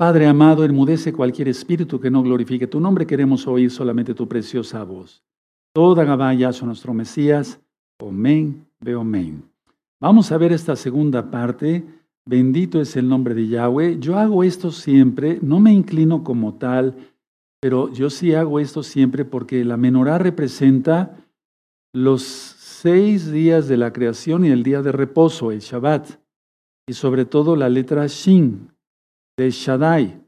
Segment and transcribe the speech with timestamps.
[0.00, 3.06] Padre amado, enmudece cualquier espíritu que no glorifique tu nombre.
[3.06, 5.22] Queremos oír solamente tu preciosa voz.
[5.74, 7.60] Toda Gabaya son nuestro Mesías.
[7.98, 9.42] Amén, veo amén.
[10.00, 11.84] Vamos a ver esta segunda parte.
[12.24, 13.98] Bendito es el nombre de Yahweh.
[14.00, 16.96] Yo hago esto siempre, no me inclino como tal,
[17.60, 21.14] pero yo sí hago esto siempre porque la menorá representa
[21.92, 26.08] los seis días de la creación y el día de reposo, el Shabbat,
[26.88, 28.70] y sobre todo la letra Shin,
[29.40, 30.22] de Shaddai,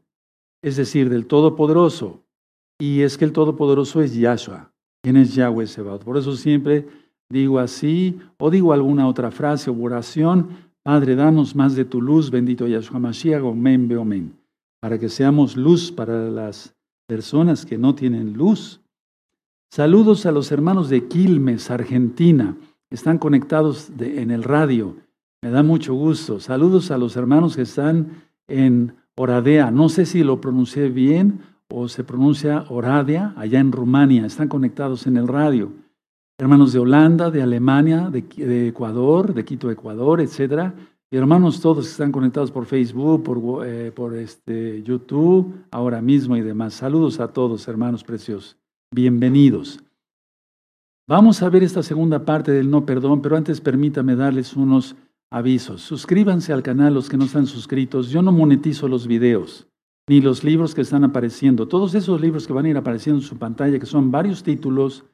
[0.62, 2.24] es decir, del Todopoderoso.
[2.78, 6.02] Y es que el Todopoderoso es Yahshua, quien es Yahweh Sebaot.
[6.02, 6.86] Por eso siempre
[7.28, 10.48] digo así, o digo alguna otra frase o oración,
[10.82, 14.34] Padre, danos más de tu luz, bendito Yahshua Mashiach, omen, omen,
[14.80, 16.74] para que seamos luz para las
[17.06, 18.80] personas que no tienen luz.
[19.70, 22.56] Saludos a los hermanos de Quilmes, Argentina.
[22.90, 24.96] Están conectados en el radio.
[25.42, 26.40] Me da mucho gusto.
[26.40, 29.70] Saludos a los hermanos que están en Oradea.
[29.70, 34.26] No sé si lo pronuncié bien o se pronuncia Oradea, allá en Rumania.
[34.26, 35.72] Están conectados en el radio.
[36.38, 40.74] Hermanos de Holanda, de Alemania, de, Ecuador, de Quito, Ecuador, etcétera.
[41.10, 46.36] Y hermanos todos que están conectados por Facebook, por, eh, por este, YouTube, ahora mismo
[46.36, 46.74] y demás.
[46.74, 48.56] Saludos a todos, hermanos preciosos.
[48.90, 49.78] Bienvenidos.
[51.06, 54.96] Vamos a ver esta segunda parte del no perdón, pero antes permítame darles unos
[55.32, 55.82] avisos.
[55.82, 58.10] Suscríbanse al canal los que no están suscritos.
[58.10, 59.66] Yo no monetizo los videos
[60.08, 61.68] ni los libros que están apareciendo.
[61.68, 65.04] Todos esos libros que van a ir apareciendo en su pantalla, que son varios títulos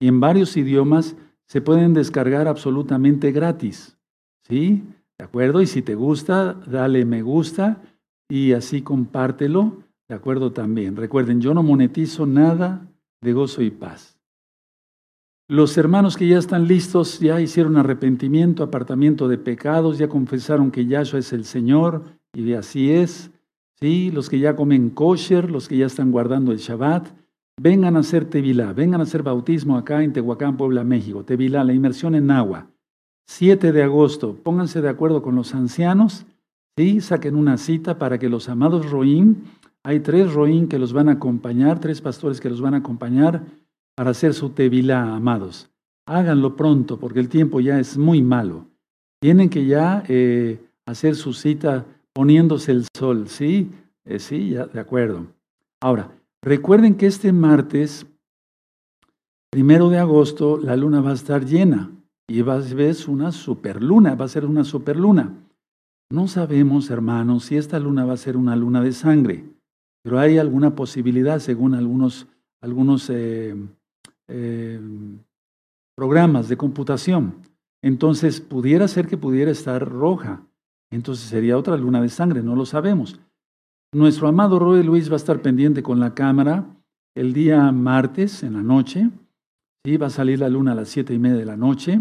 [0.00, 3.98] y en varios idiomas, se pueden descargar absolutamente gratis.
[4.46, 4.84] ¿Sí?
[5.18, 5.60] ¿De acuerdo?
[5.60, 7.82] Y si te gusta, dale me gusta
[8.28, 9.82] y así compártelo.
[10.08, 10.96] ¿De acuerdo también?
[10.96, 12.86] Recuerden, yo no monetizo nada
[13.20, 14.17] de gozo y paz.
[15.50, 20.84] Los hermanos que ya están listos, ya hicieron arrepentimiento, apartamiento de pecados, ya confesaron que
[20.84, 23.30] Yahshua es el Señor y así es.
[23.80, 27.08] Sí, los que ya comen kosher, los que ya están guardando el Shabbat,
[27.58, 31.24] vengan a hacer Tevilá, vengan a hacer bautismo acá en Tehuacán, Puebla, México.
[31.24, 32.66] Tevilá, la inmersión en agua.
[33.26, 36.26] 7 de agosto, pónganse de acuerdo con los ancianos,
[36.76, 37.00] ¿sí?
[37.00, 39.44] saquen una cita para que los amados Roín,
[39.82, 43.44] hay tres Roín que los van a acompañar, tres pastores que los van a acompañar
[43.98, 45.68] para hacer su tevilá, amados.
[46.06, 48.68] Háganlo pronto porque el tiempo ya es muy malo.
[49.20, 53.72] Tienen que ya eh, hacer su cita poniéndose el sol, ¿sí?
[54.04, 55.26] Eh, sí, ya, de acuerdo.
[55.82, 56.12] Ahora,
[56.44, 58.06] recuerden que este martes,
[59.50, 61.90] primero de agosto, la luna va a estar llena
[62.28, 65.34] y va a ser una superluna, va a ser una superluna.
[66.08, 69.44] No sabemos, hermanos, si esta luna va a ser una luna de sangre,
[70.04, 72.28] pero hay alguna posibilidad según algunos,
[72.60, 73.56] algunos eh,
[74.28, 74.80] eh,
[75.96, 77.42] programas de computación.
[77.82, 80.42] Entonces, pudiera ser que pudiera estar roja.
[80.90, 83.20] Entonces sería otra luna de sangre, no lo sabemos.
[83.92, 86.66] Nuestro amado Roy Luis va a estar pendiente con la cámara
[87.14, 89.10] el día martes en la noche.
[89.84, 89.96] ¿sí?
[89.96, 92.00] Va a salir la luna a las siete y media de la noche.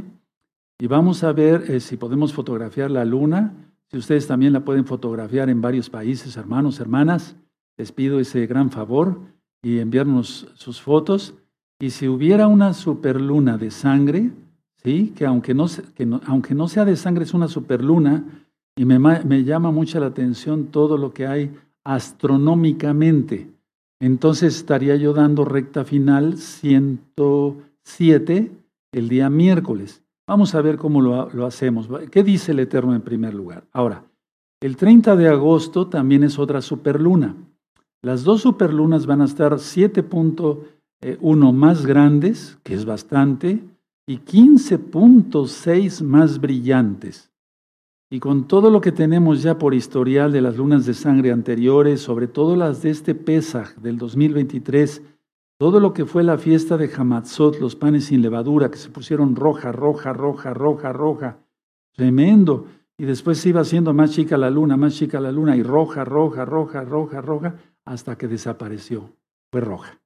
[0.79, 3.73] Y vamos a ver eh, si podemos fotografiar la luna.
[3.89, 7.35] Si ustedes también la pueden fotografiar en varios países, hermanos, hermanas,
[7.77, 9.21] les pido ese gran favor
[9.63, 11.35] y enviarnos sus fotos.
[11.79, 14.31] Y si hubiera una superluna de sangre,
[14.83, 15.13] ¿sí?
[15.15, 18.25] que, aunque no, sea de sangre, es una superluna,
[18.75, 23.51] y me, llama mucha la atención todo lo que hay astronómicamente.
[23.99, 28.51] Entonces estaría yo dando recta final 107
[28.91, 30.01] el día miércoles.
[30.27, 31.87] Vamos a ver cómo lo, hacemos.
[32.11, 33.65] ¿Qué dice el Eterno en primer lugar?
[33.71, 34.03] Ahora,
[34.61, 37.35] el 30 de agosto también es otra superluna.
[38.03, 39.59] Las dos superlunas van a estar
[41.01, 43.63] 7.1 más grandes, que es bastante,
[44.07, 47.31] y 15.6 más brillantes.
[48.09, 51.99] Y con todo lo que tenemos ya por historial de las lunas de sangre anteriores,
[51.99, 55.01] sobre todo las de este Pesaj del 2023,
[55.59, 59.35] todo lo que fue la fiesta de Hamatzot, los panes sin levadura, que se pusieron
[59.35, 61.39] roja, roja, roja, roja, roja,
[61.93, 62.67] tremendo.
[62.97, 66.05] Y después se iba haciendo más chica la luna, más chica la luna, y roja,
[66.05, 69.09] roja, roja, roja, roja, hasta que desapareció.
[69.51, 69.99] Fue roja,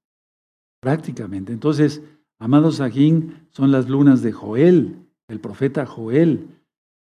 [0.82, 1.54] prácticamente.
[1.54, 2.02] Entonces,
[2.40, 4.98] amados Sajín, son las lunas de Joel,
[5.30, 6.48] el profeta Joel,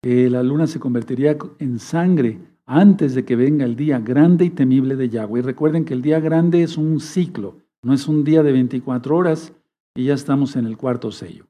[0.01, 4.49] que la luna se convertiría en sangre antes de que venga el día grande y
[4.49, 5.39] temible de Yahweh.
[5.39, 7.55] Y recuerden que el día grande es un ciclo.
[7.81, 9.53] No es un día de 24 horas
[9.95, 11.45] y ya estamos en el cuarto sello.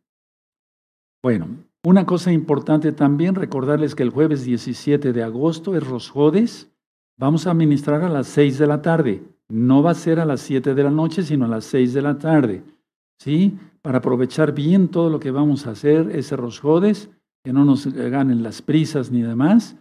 [1.23, 1.47] Bueno,
[1.83, 6.69] una cosa importante también, recordarles que el jueves 17 de agosto es Rosjodes.
[7.17, 9.23] Vamos a ministrar a las 6 de la tarde.
[9.49, 12.01] No va a ser a las 7 de la noche, sino a las 6 de
[12.01, 12.63] la tarde.
[13.19, 13.57] ¿Sí?
[13.81, 17.09] Para aprovechar bien todo lo que vamos a hacer ese Rosjodes,
[17.43, 19.75] que no nos ganen las prisas ni demás.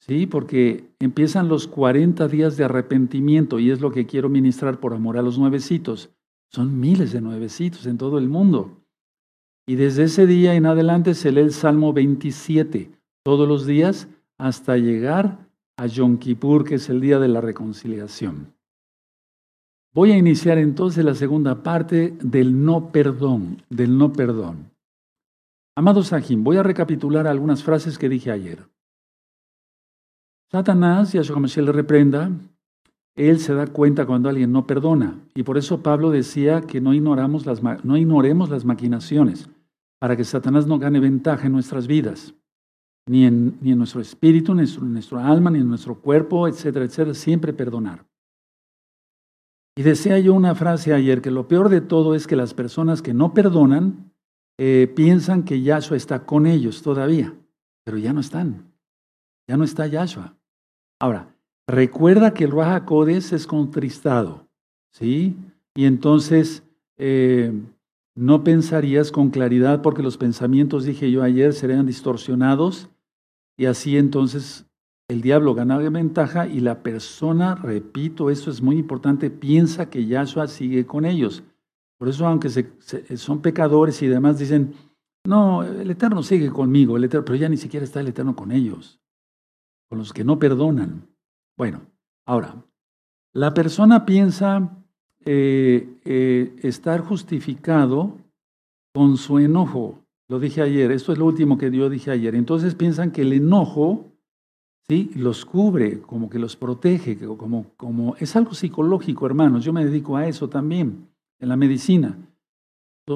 [0.00, 0.26] ¿sí?
[0.26, 5.16] Porque empiezan los 40 días de arrepentimiento y es lo que quiero ministrar por amor
[5.16, 6.10] a los nuevecitos.
[6.50, 8.82] Son miles de nuevecitos en todo el mundo.
[9.66, 12.90] Y desde ese día en adelante se lee el Salmo 27
[13.24, 14.08] todos los días
[14.38, 18.52] hasta llegar a Yom Kippur, que es el día de la reconciliación.
[19.94, 24.70] Voy a iniciar entonces la segunda parte del no perdón, del no perdón.
[25.76, 28.64] Amado Sahim, voy a recapitular algunas frases que dije ayer.
[30.50, 32.30] Satanás, Yahshua Mashiach le reprenda,
[33.16, 35.18] él se da cuenta cuando alguien no perdona.
[35.34, 39.48] Y por eso Pablo decía que no, ignoramos las, no ignoremos las maquinaciones,
[39.98, 42.34] para que Satanás no gane ventaja en nuestras vidas,
[43.06, 47.14] ni en, en nuestro espíritu, ni en nuestro alma, ni en nuestro cuerpo, etcétera, etcétera.
[47.14, 48.04] Siempre perdonar.
[49.76, 53.00] Y decía yo una frase ayer, que lo peor de todo es que las personas
[53.00, 54.12] que no perdonan
[54.58, 57.34] eh, piensan que Yahshua está con ellos todavía,
[57.84, 58.70] pero ya no están.
[59.48, 60.36] Ya no está Yahshua.
[61.00, 61.34] Ahora,
[61.66, 64.46] recuerda que el Raja Codes es contristado,
[64.92, 65.36] ¿sí?
[65.74, 66.62] Y entonces
[66.98, 67.52] eh,
[68.14, 72.90] no pensarías con claridad porque los pensamientos, dije yo ayer, serían distorsionados
[73.56, 74.66] y así entonces
[75.12, 80.48] el diablo gana ventaja y la persona, repito, eso es muy importante, piensa que Yahshua
[80.48, 81.42] sigue con ellos.
[81.98, 84.74] Por eso, aunque son pecadores y demás, dicen,
[85.24, 88.50] no, el Eterno sigue conmigo, el Eterno, pero ya ni siquiera está el Eterno con
[88.50, 89.02] ellos
[89.92, 91.06] con los que no perdonan.
[91.54, 91.82] Bueno,
[92.26, 92.64] ahora,
[93.34, 94.74] la persona piensa
[95.26, 98.16] eh, eh, estar justificado
[98.94, 99.98] con su enojo.
[100.30, 102.34] Lo dije ayer, esto es lo último que yo dije ayer.
[102.34, 104.11] Entonces piensan que el enojo
[105.14, 109.64] los cubre, como que los protege, como, como es algo psicológico, hermanos.
[109.64, 111.08] Yo me dedico a eso también,
[111.38, 112.16] en la medicina.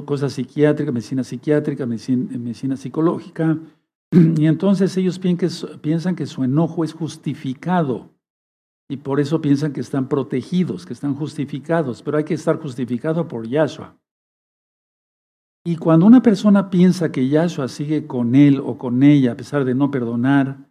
[0.04, 3.58] Cosas psiquiátricas, medicina psiquiátrica, medicina, medicina psicológica,
[4.10, 8.10] y entonces ellos piensan que su enojo es justificado
[8.88, 13.26] y por eso piensan que están protegidos, que están justificados, pero hay que estar justificado
[13.26, 13.96] por Yahshua.
[15.64, 19.64] Y cuando una persona piensa que Yahshua sigue con él o con ella a pesar
[19.64, 20.65] de no perdonar,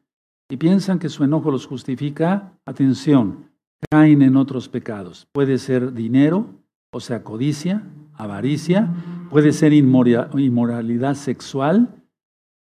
[0.49, 3.49] y piensan que su enojo los justifica, atención,
[3.89, 5.27] caen en otros pecados.
[5.31, 6.47] Puede ser dinero,
[6.91, 7.83] o sea, codicia,
[8.13, 8.93] avaricia,
[9.29, 12.03] puede ser inmoralidad sexual,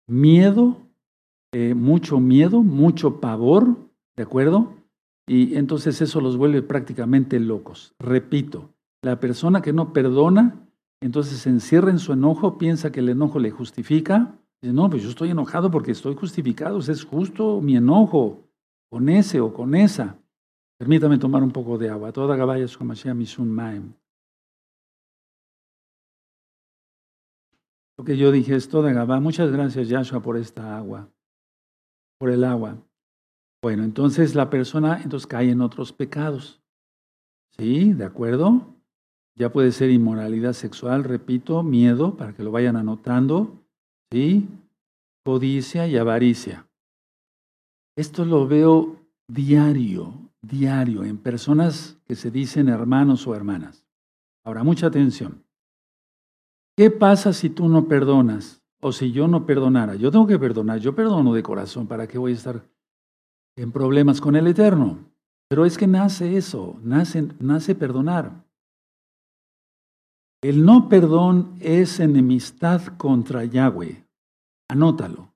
[0.09, 0.79] miedo,
[1.53, 3.76] eh, mucho miedo, mucho pavor,
[4.17, 4.75] ¿de acuerdo?
[5.26, 7.94] Y entonces eso los vuelve prácticamente locos.
[7.99, 8.70] Repito,
[9.03, 10.56] la persona que no perdona,
[11.00, 14.35] entonces se encierra en su enojo, piensa que el enojo le justifica.
[14.60, 18.49] Dice, no, pues yo estoy enojado porque estoy justificado, es justo mi enojo
[18.90, 20.19] con ese o con esa.
[20.78, 22.12] Permítame tomar un poco de agua.
[22.12, 22.66] Toda Gabaya
[23.14, 23.93] Misun Maem.
[27.99, 29.19] Lo que yo dije es toda Gabá.
[29.19, 31.08] Muchas gracias, Yahshua, por esta agua,
[32.19, 32.78] por el agua.
[33.60, 36.62] Bueno, entonces la persona entonces cae en otros pecados.
[37.56, 37.93] ¿Sí?
[37.93, 38.76] ¿De acuerdo?
[39.34, 43.64] Ya puede ser inmoralidad sexual, repito, miedo, para que lo vayan anotando.
[44.10, 44.49] ¿Sí?
[45.25, 46.66] Codicia y avaricia.
[47.96, 48.96] Esto lo veo
[49.28, 53.87] diario, diario, en personas que se dicen hermanos o hermanas.
[54.44, 55.44] Ahora, mucha atención.
[56.76, 58.62] ¿Qué pasa si tú no perdonas?
[58.81, 59.96] O si yo no perdonara.
[59.96, 60.78] Yo tengo que perdonar.
[60.78, 61.88] Yo perdono de corazón.
[61.88, 62.62] ¿Para qué voy a estar
[63.56, 64.99] en problemas con el Eterno?
[65.49, 68.44] Pero es que nace eso, nace, nace perdonar.
[70.41, 74.07] El no perdón es enemistad contra Yahweh.
[74.71, 75.33] Anótalo.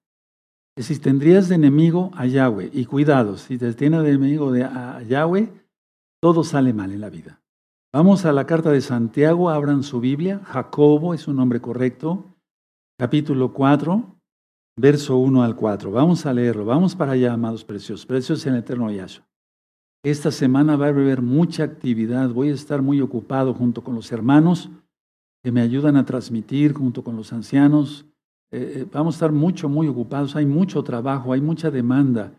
[0.76, 5.02] Si tendrías de enemigo a Yahweh, y cuidado, si te tiene de enemigo de, a
[5.02, 5.52] Yahweh,
[6.22, 7.40] todo sale mal en la vida.
[7.92, 10.40] Vamos a la carta de Santiago, abran su Biblia.
[10.44, 12.36] Jacobo es un nombre correcto.
[12.96, 14.04] Capítulo 4,
[14.78, 15.90] verso 1 al 4.
[15.90, 16.64] Vamos a leerlo.
[16.64, 18.06] Vamos para allá, amados preciosos.
[18.06, 19.26] Preciosos en el eterno Yahshua.
[20.04, 22.30] Esta semana va a haber mucha actividad.
[22.30, 24.70] Voy a estar muy ocupado junto con los hermanos
[25.42, 28.04] que me ayudan a transmitir, junto con los ancianos.
[28.52, 30.36] Eh, eh, vamos a estar mucho, muy ocupados.
[30.36, 32.32] Hay mucho trabajo, hay mucha demanda.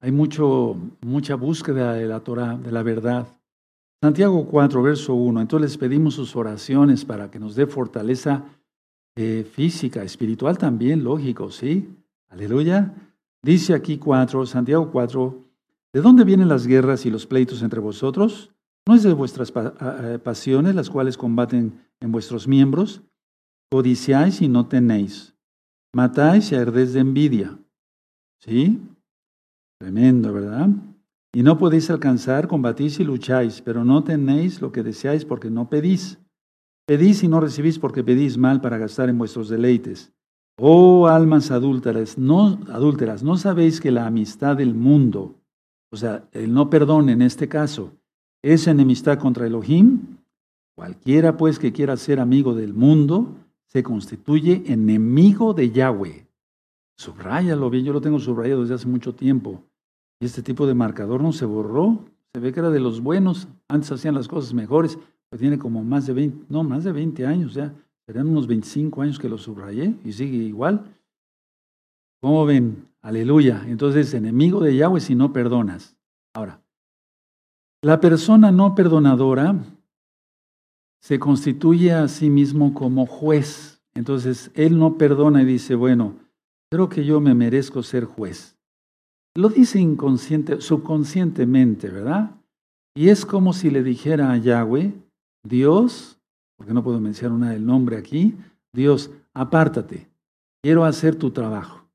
[0.00, 3.26] Hay mucho, mucha búsqueda de la Torah, de la verdad.
[4.02, 5.40] Santiago 4, verso 1.
[5.40, 8.44] Entonces les pedimos sus oraciones para que nos dé fortaleza
[9.16, 11.88] eh, física, espiritual también, lógico, ¿sí?
[12.28, 12.92] Aleluya.
[13.42, 15.38] Dice aquí 4, Santiago 4,
[15.92, 18.50] ¿de dónde vienen las guerras y los pleitos entre vosotros?
[18.86, 19.52] ¿No es de vuestras
[20.22, 23.02] pasiones las cuales combaten en vuestros miembros?
[23.70, 25.34] Codiciáis y no tenéis.
[25.94, 27.58] Matáis y ardéis de envidia.
[28.40, 28.80] ¿Sí?
[29.80, 30.68] Tremendo, ¿verdad?
[31.34, 35.68] Y no podéis alcanzar, combatís y lucháis, pero no tenéis lo que deseáis porque no
[35.68, 36.18] pedís.
[36.86, 40.12] Pedís y no recibís porque pedís mal para gastar en vuestros deleites.
[40.56, 45.34] Oh almas adúlteras, no adúlteras, ¿no sabéis que la amistad del mundo,
[45.90, 47.92] o sea, el no perdón en este caso,
[48.42, 50.13] es enemistad contra Elohim?
[50.76, 56.26] Cualquiera pues que quiera ser amigo del mundo se constituye enemigo de Yahweh.
[56.96, 59.62] Subráyalo bien, yo lo tengo subrayado desde hace mucho tiempo.
[60.20, 62.04] Y este tipo de marcador no se borró.
[62.32, 63.48] Se ve que era de los buenos.
[63.68, 64.98] Antes hacían las cosas mejores.
[65.38, 67.74] Tiene como más de 20, no, más de 20 años ya.
[68.06, 70.84] Serán unos 25 años que lo subrayé y sigue igual.
[72.20, 72.88] ¿Cómo ven?
[73.02, 73.64] Aleluya.
[73.66, 75.96] Entonces, enemigo de Yahweh si no perdonas.
[76.34, 76.60] Ahora,
[77.82, 79.56] la persona no perdonadora
[81.04, 83.82] se constituye a sí mismo como juez.
[83.92, 86.14] Entonces, él no perdona y dice, bueno,
[86.72, 88.56] creo que yo me merezco ser juez.
[89.36, 92.34] Lo dice inconsciente, subconscientemente, ¿verdad?
[92.96, 94.94] Y es como si le dijera a Yahweh,
[95.46, 96.18] Dios,
[96.56, 98.34] porque no puedo mencionar el nombre aquí,
[98.72, 100.08] Dios, apártate,
[100.62, 101.86] quiero hacer tu trabajo.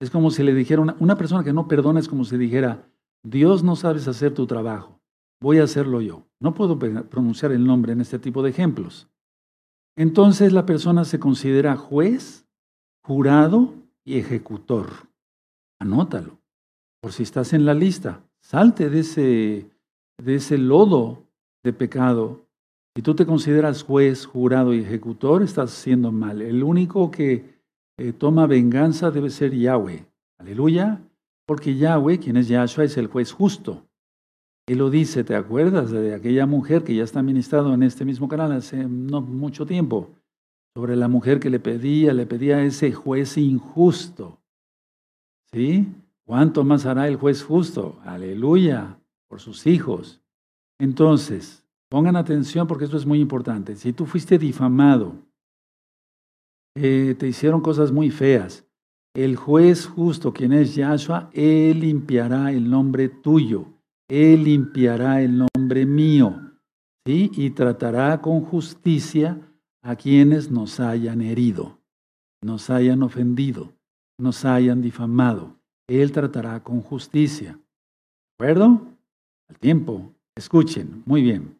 [0.00, 2.88] Es como si le dijera, una, una persona que no perdona es como si dijera,
[3.24, 5.00] Dios no sabes hacer tu trabajo,
[5.42, 6.29] voy a hacerlo yo.
[6.40, 9.08] No puedo pronunciar el nombre en este tipo de ejemplos.
[9.96, 12.46] Entonces la persona se considera juez,
[13.02, 14.88] jurado y ejecutor.
[15.78, 16.38] Anótalo,
[17.02, 18.24] por si estás en la lista.
[18.40, 19.70] Salte de ese,
[20.18, 21.26] de ese lodo
[21.62, 22.46] de pecado.
[22.96, 26.40] Si tú te consideras juez, jurado y ejecutor, estás haciendo mal.
[26.40, 27.60] El único que
[27.98, 30.06] eh, toma venganza debe ser Yahweh.
[30.38, 31.02] Aleluya.
[31.46, 33.84] Porque Yahweh, quien es Yahshua, es el juez justo.
[34.70, 38.28] Y lo dice, ¿te acuerdas de aquella mujer que ya está ministrado en este mismo
[38.28, 40.10] canal hace no mucho tiempo?
[40.76, 44.38] Sobre la mujer que le pedía, le pedía a ese juez injusto.
[45.52, 45.88] ¿Sí?
[46.24, 47.98] ¿Cuánto más hará el juez justo?
[48.04, 48.96] Aleluya,
[49.26, 50.20] por sus hijos.
[50.78, 53.74] Entonces, pongan atención porque esto es muy importante.
[53.74, 55.16] Si tú fuiste difamado,
[56.76, 58.64] eh, te hicieron cosas muy feas,
[59.16, 63.79] el juez justo, quien es Yahshua, él limpiará el nombre tuyo
[64.10, 66.50] él limpiará el nombre mío.
[67.06, 69.40] Y tratará con justicia
[69.82, 71.80] a quienes nos hayan herido,
[72.40, 73.72] nos hayan ofendido,
[74.18, 75.56] nos hayan difamado.
[75.88, 77.54] Él tratará con justicia.
[77.54, 78.86] ¿De acuerdo?
[79.48, 80.14] Al tiempo.
[80.36, 81.58] Escuchen, muy bien.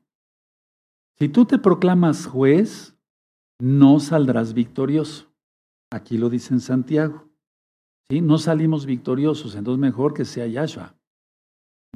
[1.19, 2.95] Si tú te proclamas juez,
[3.59, 5.33] no saldrás victorioso.
[5.91, 7.29] Aquí lo dice en Santiago.
[8.09, 8.21] ¿Sí?
[8.21, 10.95] No salimos victoriosos, entonces mejor que sea Yahshua.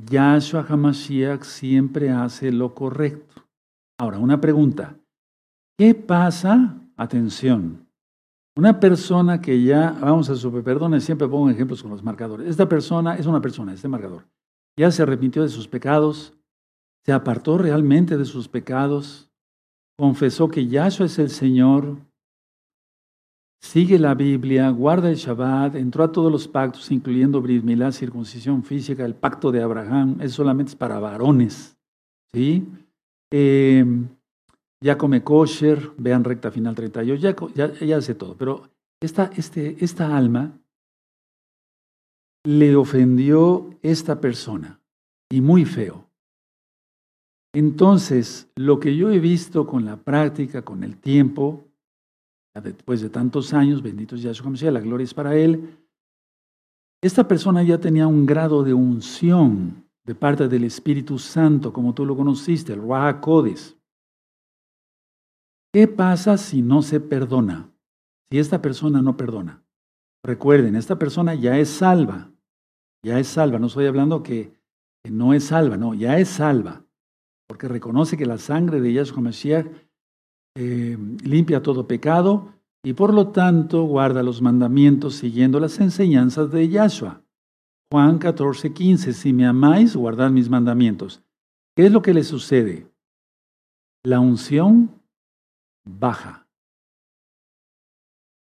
[0.02, 3.46] Yahshua HaMashiach siempre hace lo correcto.
[3.98, 4.96] Ahora, una pregunta.
[5.78, 6.80] ¿Qué pasa?
[6.96, 7.88] Atención.
[8.56, 12.48] Una persona que ya, vamos a super, perdón, siempre pongo ejemplos con los marcadores.
[12.48, 14.26] Esta persona es una persona, este marcador.
[14.78, 16.34] Ya se arrepintió de sus pecados,
[17.04, 19.30] se apartó realmente de sus pecados,
[19.98, 21.98] confesó que Yahshua es el Señor,
[23.64, 29.06] sigue la Biblia, guarda el Shabbat, entró a todos los pactos, incluyendo Brit circuncisión física,
[29.06, 31.74] el pacto de Abraham, eso solamente es para varones.
[32.34, 32.68] ¿sí?
[33.32, 34.06] Em,
[34.82, 38.36] ya come kosher, vean recta final 38, ya, ya, hace todo.
[38.36, 38.68] Pero
[39.00, 40.52] esta, este, esta alma
[42.44, 44.78] le ofendió esta persona,
[45.30, 46.06] y muy feo.
[47.54, 51.64] Entonces, lo que yo he visto con la práctica, con el tiempo,
[52.60, 55.78] después de tantos años, bendito sea su la gloria es para él,
[57.02, 62.06] esta persona ya tenía un grado de unción de parte del Espíritu Santo, como tú
[62.06, 63.20] lo conociste, el Ruach
[65.72, 67.70] ¿Qué pasa si no se perdona?
[68.30, 69.64] Si esta persona no perdona.
[70.22, 72.30] Recuerden, esta persona ya es salva.
[73.02, 73.58] Ya es salva.
[73.58, 74.54] No estoy hablando que,
[75.02, 76.84] que no es salva, no, ya es salva.
[77.46, 79.66] Porque reconoce que la sangre de Yahshua Mashiach
[80.56, 82.52] eh, limpia todo pecado
[82.84, 87.22] y por lo tanto guarda los mandamientos siguiendo las enseñanzas de Yahshua.
[87.90, 91.22] Juan 14, 15, si me amáis, guardad mis mandamientos.
[91.76, 92.86] ¿Qué es lo que le sucede?
[94.04, 95.00] La unción
[95.84, 96.46] baja.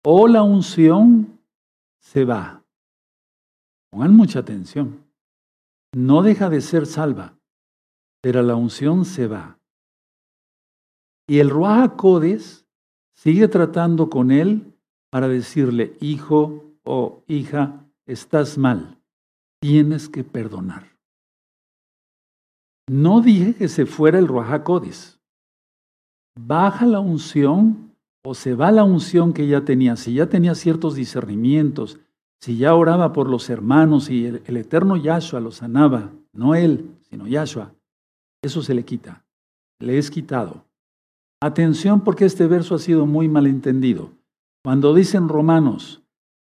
[0.04, 1.40] O la unción
[2.00, 2.64] se va.
[3.92, 5.04] Pongan mucha atención.
[5.94, 7.38] No deja de ser salva,
[8.22, 9.57] pero la unción se va.
[11.28, 12.66] Y el Ruach Codes
[13.14, 14.74] sigue tratando con él
[15.10, 18.98] para decirle, hijo o hija, estás mal,
[19.60, 20.98] tienes que perdonar.
[22.90, 25.20] No dije que se fuera el Ruach Codes.
[26.40, 27.92] Baja la unción
[28.24, 29.98] o se va la unción que ya tenía.
[29.98, 32.00] Si ya tenía ciertos discernimientos,
[32.40, 36.96] si ya oraba por los hermanos y el, el eterno Yahshua lo sanaba, no él,
[37.10, 37.74] sino Yahshua,
[38.42, 39.26] eso se le quita.
[39.80, 40.67] Le es quitado.
[41.40, 44.12] Atención porque este verso ha sido muy malentendido.
[44.64, 46.02] Cuando dicen romanos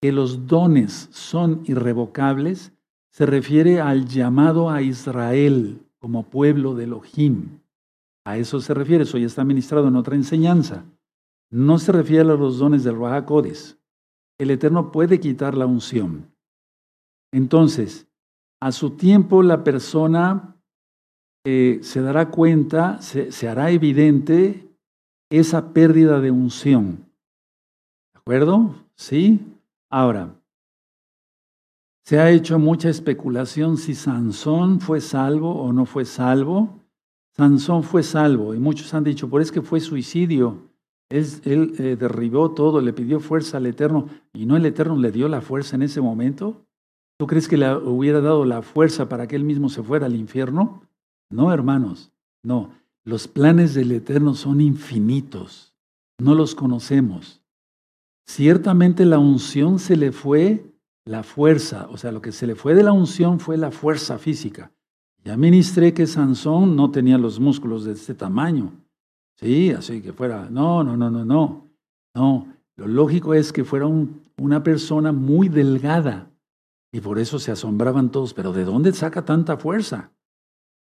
[0.00, 2.72] que los dones son irrevocables,
[3.10, 7.60] se refiere al llamado a Israel como pueblo de Elohim.
[8.24, 10.84] A eso se refiere, eso ya está ministrado en otra enseñanza.
[11.50, 13.78] No se refiere a los dones del Rahakodes.
[14.38, 16.32] El Eterno puede quitar la unción.
[17.32, 18.06] Entonces,
[18.60, 20.56] a su tiempo la persona
[21.44, 24.65] eh, se dará cuenta, se hará evidente
[25.30, 27.06] esa pérdida de unción.
[28.14, 28.74] ¿De acuerdo?
[28.94, 29.40] ¿Sí?
[29.90, 30.34] Ahora,
[32.06, 36.80] se ha hecho mucha especulación si Sansón fue salvo o no fue salvo.
[37.36, 40.70] Sansón fue salvo y muchos han dicho, por es que fue suicidio.
[41.08, 45.28] Él, eh, derribó todo, le pidió fuerza al Eterno y no el Eterno le dio
[45.28, 46.64] la fuerza en ese momento.
[47.18, 50.14] ¿Tú crees que le hubiera dado la fuerza para que él mismo se fuera al
[50.14, 50.82] infierno?
[51.28, 52.12] No, hermanos,
[52.44, 52.70] no.
[53.06, 55.72] Los planes del Eterno son infinitos.
[56.18, 57.40] No los conocemos.
[58.26, 62.74] Ciertamente la unción se le fue la fuerza, o sea, lo que se le fue
[62.74, 64.72] de la unción fue la fuerza física.
[65.22, 68.72] Ya ministré que Sansón no tenía los músculos de este tamaño.
[69.36, 71.70] Sí, así que fuera, no, no, no, no, no.
[72.12, 73.86] No, lo lógico es que fuera
[74.36, 76.28] una persona muy delgada.
[76.90, 80.10] Y por eso se asombraban todos, pero ¿de dónde saca tanta fuerza?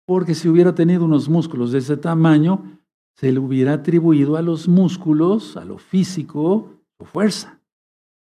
[0.06, 2.78] Porque si hubiera tenido unos músculos de ese tamaño,
[3.16, 7.60] se le hubiera atribuido a los músculos, a lo físico, su fuerza.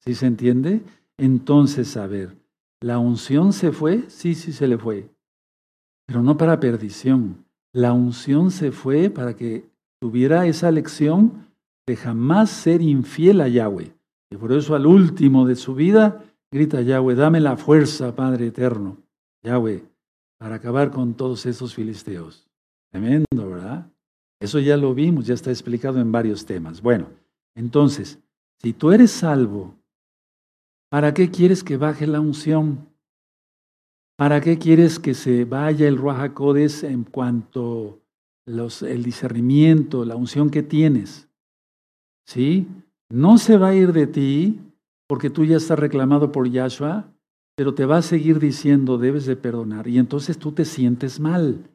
[0.04, 0.82] ¿Sí se entiende?
[1.18, 2.36] Entonces, a ver,
[2.82, 4.10] ¿la unción se fue?
[4.10, 5.10] Sí, sí se le fue,
[6.08, 7.46] pero no para perdición.
[7.74, 9.70] La unción se fue para que
[10.02, 11.50] tuviera esa lección
[11.86, 13.94] de jamás ser infiel a Yahweh.
[14.32, 18.98] Y por eso al último de su vida grita Yahweh, dame la fuerza, Padre eterno,
[19.44, 19.84] Yahweh,
[20.40, 22.48] para acabar con todos esos filisteos.
[22.92, 23.92] Tremendo, ¿verdad?
[24.40, 26.82] Eso ya lo vimos, ya está explicado en varios temas.
[26.82, 27.10] Bueno,
[27.56, 28.20] entonces,
[28.62, 29.76] si tú eres salvo,
[30.90, 32.88] ¿para qué quieres que baje la unción?
[34.18, 38.00] ¿Para qué quieres que se vaya el Ruajacodes en cuanto
[38.46, 41.28] los, el discernimiento, la unción que tienes?
[42.26, 42.68] ¿Sí?
[43.10, 44.60] No se va a ir de ti
[45.08, 47.12] porque tú ya estás reclamado por Yahshua,
[47.60, 51.70] pero te va a seguir diciendo debes de perdonar y entonces tú te sientes mal.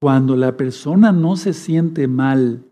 [0.00, 2.62] Cuando la persona no se siente mal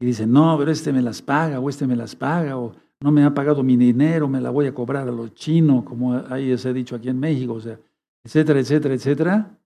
[0.00, 3.12] y dice, no, pero este me las paga o este me las paga o no
[3.12, 6.58] me ha pagado mi dinero, me la voy a cobrar a los chinos, como ahí
[6.58, 7.78] se ha dicho aquí en México, o sea,
[8.24, 9.58] etcétera, etcétera, etcétera.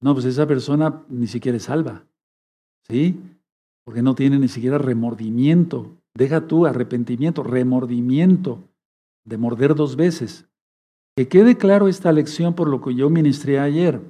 [0.00, 2.02] No, pues esa persona ni siquiera es salva,
[2.88, 3.16] ¿sí?
[3.84, 5.92] Porque no tiene ni siquiera remordimiento.
[6.14, 8.58] Deja tú arrepentimiento, remordimiento
[9.24, 10.48] de morder dos veces.
[11.16, 14.02] Que quede claro esta lección por lo que yo ministré ayer.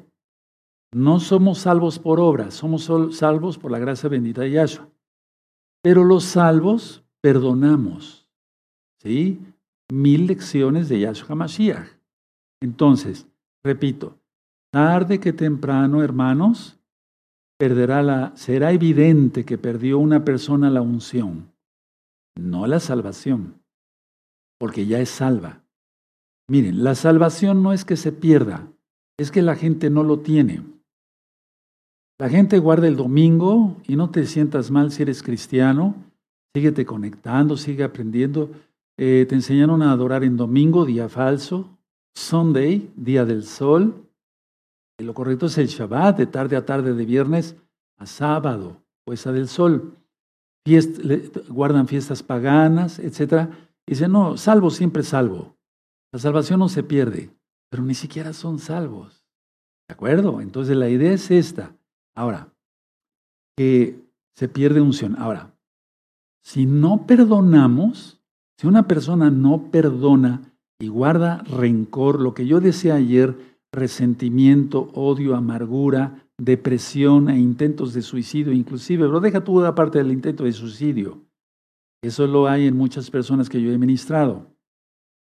[0.93, 4.89] No somos salvos por obras, somos salvos por la gracia bendita de Yahshua.
[5.83, 8.29] Pero los salvos perdonamos.
[9.01, 9.41] ¿Sí?
[9.93, 11.89] Mil lecciones de Yahshua Mashiach.
[12.61, 13.29] Entonces,
[13.65, 14.19] repito,
[14.73, 16.81] tarde que temprano, hermanos,
[17.57, 21.53] perderá la, será evidente que perdió una persona la unción,
[22.37, 23.63] no la salvación,
[24.59, 25.66] porque ya es salva.
[26.49, 28.69] Miren, la salvación no es que se pierda,
[29.19, 30.63] es que la gente no lo tiene.
[32.19, 35.95] La gente guarda el domingo y no te sientas mal si eres cristiano,
[36.55, 38.51] síguete conectando, sigue aprendiendo,
[38.97, 41.69] eh, te enseñaron a adorar en domingo, día falso,
[42.15, 44.09] Sunday, día del sol.
[44.99, 47.57] Y lo correcto es el Shabbat, de tarde a tarde, de viernes
[47.99, 49.97] a sábado, puesta del sol.
[51.49, 53.51] guardan fiestas paganas, etc.
[53.87, 55.56] Dicen, no, salvo siempre salvo.
[56.13, 57.31] La salvación no se pierde,
[57.71, 59.25] pero ni siquiera son salvos.
[59.89, 60.41] ¿De acuerdo?
[60.41, 61.77] Entonces la idea es esta.
[62.15, 62.53] Ahora,
[63.57, 64.01] que
[64.35, 65.17] se pierde unción.
[65.19, 65.55] Ahora,
[66.45, 68.21] si no perdonamos,
[68.59, 73.37] si una persona no perdona y guarda rencor, lo que yo decía ayer,
[73.73, 80.13] resentimiento, odio, amargura, depresión e intentos de suicidio, inclusive, pero deja tú la parte del
[80.13, 81.23] intento de suicidio.
[82.03, 84.47] Eso lo hay en muchas personas que yo he ministrado.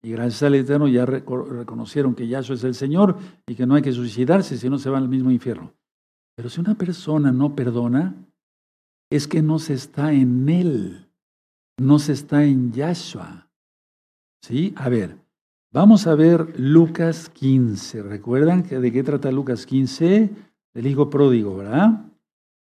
[0.05, 3.83] Y gracias al Eterno ya reconocieron que Yahshua es el Señor y que no hay
[3.83, 5.73] que suicidarse, si no se va al mismo infierno.
[6.37, 8.15] Pero si una persona no perdona,
[9.11, 11.05] es que no se está en Él
[11.77, 13.49] no se está en Yahshua.
[14.43, 14.75] ¿Sí?
[14.77, 15.17] A ver,
[15.73, 18.03] vamos a ver Lucas 15.
[18.03, 20.31] ¿Recuerdan que de qué trata Lucas 15?
[20.75, 22.05] Del hijo pródigo, ¿verdad?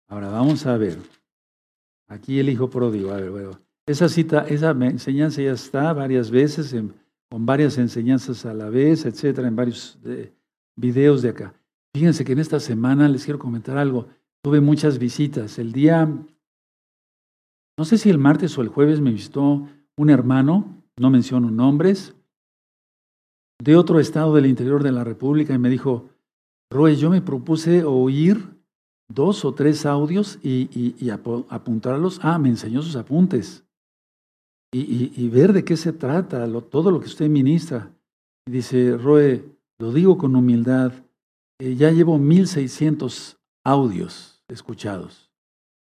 [0.09, 0.99] Ahora vamos a ver.
[2.09, 3.13] Aquí el hijo pródigo.
[3.13, 3.61] A ver, bueno.
[3.87, 6.75] Esa cita, esa enseñanza ya está varias veces,
[7.35, 10.33] con varias enseñanzas a la vez, etcétera, en varios eh,
[10.77, 11.53] videos de acá.
[11.93, 14.07] Fíjense que en esta semana les quiero comentar algo.
[14.41, 15.59] Tuve muchas visitas.
[15.59, 16.09] El día
[17.77, 19.67] no sé si el martes o el jueves me visitó
[19.97, 22.15] un hermano no menciono nombres,
[23.61, 26.11] de otro estado del interior de la República y me dijo,
[26.71, 28.49] Roy, yo me propuse oír
[29.09, 32.21] dos o tres audios y, apuntarlos.
[32.23, 33.64] Ah, me enseñó sus apuntes.
[34.77, 37.93] Y, ver de qué se trata, todo lo que usted ministra.
[38.45, 39.45] Y dice, Roe,
[39.79, 40.93] lo digo con humildad,
[41.61, 45.31] eh, ya llevo 1600 audios escuchados.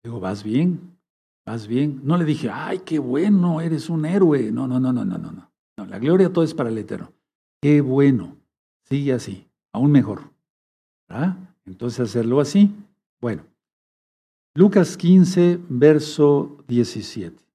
[0.04, 0.97] Digo, ¿vas bien?
[1.45, 2.02] ¿Vas bien?
[2.04, 4.52] No le dije, ay, qué bueno, eres un héroe.
[4.52, 5.32] No, no, no, no, no, no.
[5.78, 5.86] no.
[5.86, 7.13] la gloria todo es para el Eterno.
[7.62, 8.38] Qué bueno.
[8.86, 10.32] Sigue así, aún mejor.
[11.65, 12.73] Entonces hacerlo así.
[13.21, 13.43] Bueno,
[14.56, 17.48] Lucas 15, verso 17.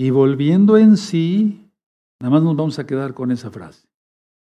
[0.00, 1.70] Y volviendo en sí,
[2.22, 3.86] nada más nos vamos a quedar con esa frase.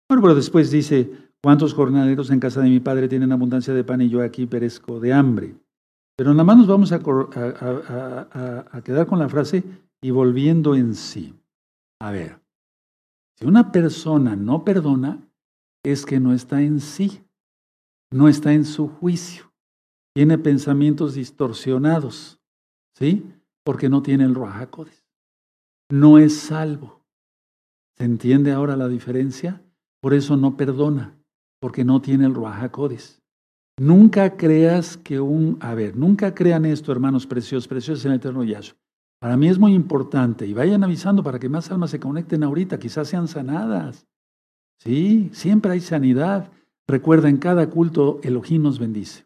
[0.08, 1.12] Bueno, pero después dice,
[1.44, 5.02] ¿cuántos jornaleros en casa de mi padre tienen abundancia de pan y yo aquí perezco
[5.02, 5.58] de hambre?
[6.16, 7.00] Pero nada más nos vamos a,
[8.86, 9.66] quedar con la frase
[10.02, 11.36] y volviendo en sí.
[12.00, 12.40] A ver,
[13.38, 15.20] si una persona no perdona,
[15.84, 17.22] es que no está en sí,
[18.14, 19.52] no está en su juicio
[20.16, 22.42] tiene pensamientos distorsionados,
[22.98, 23.26] ¿sí?
[23.64, 25.09] Porque no tiene el Ruajacodes.
[25.92, 27.02] No es salvo.
[27.98, 29.62] ¿Se entiende ahora la diferencia?
[30.02, 31.18] Por eso no perdona,
[31.60, 33.22] porque no tiene el Ruajacodes.
[33.80, 38.44] Nunca creas que un, a ver, nunca crean esto, hermanos preciosos, preciosos en el eterno
[38.44, 38.78] Yahshua.
[39.20, 42.80] Para mí es muy importante y vayan avisando para que más almas se conecten ahorita,
[42.80, 44.06] quizás sean sanadas.
[44.80, 46.52] Sí, siempre hay sanidad.
[46.88, 49.26] Recuerda, en cada culto Elohim nos bendice.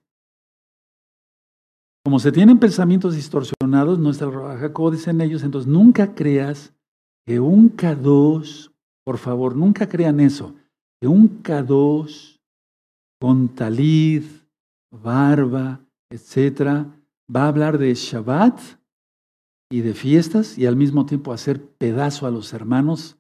[2.04, 6.74] Como se tienen pensamientos distorsionados, nuestra Jacob en ellos, entonces nunca creas
[7.26, 8.72] que un K2,
[9.06, 10.56] por favor, nunca crean eso,
[11.02, 12.40] que un K2
[13.20, 14.24] con talid,
[14.92, 16.88] barba, etcétera,
[17.34, 18.60] va a hablar de Shabbat
[19.72, 23.18] y de fiestas y al mismo tiempo hacer pedazo a los hermanos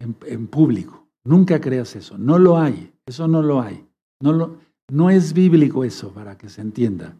[0.00, 1.06] en, en público.
[1.24, 3.86] Nunca creas eso, no lo hay, eso no lo hay.
[4.20, 4.56] No, lo,
[4.88, 7.16] no es bíblico eso, para que se entienda.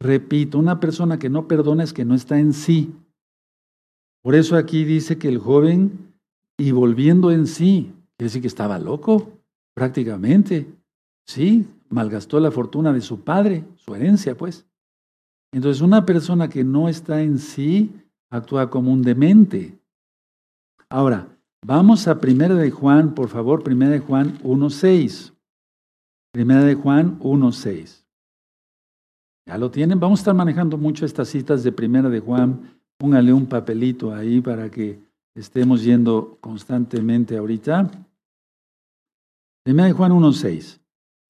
[0.00, 2.92] Repito, una persona que no perdona es que no está en sí.
[4.22, 6.14] Por eso aquí dice que el joven,
[6.58, 9.32] y volviendo en sí, quiere decir que estaba loco,
[9.74, 10.66] prácticamente.
[11.26, 14.66] Sí, malgastó la fortuna de su padre, su herencia, pues.
[15.52, 17.92] Entonces, una persona que no está en sí
[18.30, 19.78] actúa como un demente.
[20.90, 21.28] Ahora,
[21.64, 25.32] vamos a Primera de Juan, por favor, Primera de Juan 1.6.
[26.32, 28.07] Primera de Juan 1.6.
[29.48, 29.98] ¿Ya lo tienen?
[29.98, 32.76] Vamos a estar manejando mucho estas citas de Primera de Juan.
[32.98, 35.00] Póngale un papelito ahí para que
[35.34, 37.90] estemos yendo constantemente ahorita.
[39.64, 40.80] Primera de Juan 1.6.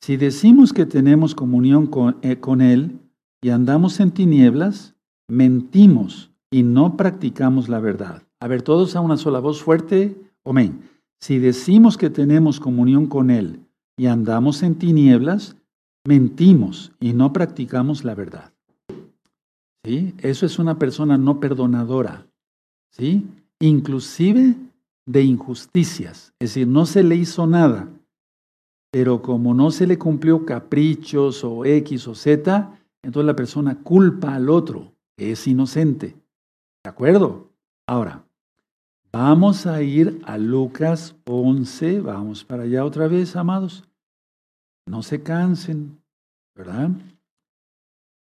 [0.03, 2.99] Si decimos que tenemos comunión con, eh, con Él
[3.41, 4.97] y andamos en tinieblas,
[5.29, 8.25] mentimos y no practicamos la verdad.
[8.41, 10.21] A ver, todos a una sola voz fuerte.
[10.45, 10.81] Amén.
[11.21, 13.61] Si decimos que tenemos comunión con Él
[13.97, 15.55] y andamos en tinieblas,
[16.07, 18.53] mentimos y no practicamos la verdad.
[19.85, 20.15] ¿Sí?
[20.19, 22.27] Eso es una persona no perdonadora.
[22.91, 23.27] ¿Sí?
[23.61, 24.55] Inclusive
[25.07, 26.35] de injusticias.
[26.39, 27.89] Es decir, no se le hizo nada,
[28.91, 34.35] pero como no se le cumplió caprichos o X o Z, entonces la persona culpa
[34.35, 36.17] al otro, que es inocente.
[36.85, 37.51] ¿De acuerdo?
[37.87, 38.25] Ahora,
[39.13, 43.85] vamos a ir a Lucas 11, vamos para allá otra vez, amados.
[44.89, 46.03] No se cansen,
[46.55, 46.91] ¿verdad?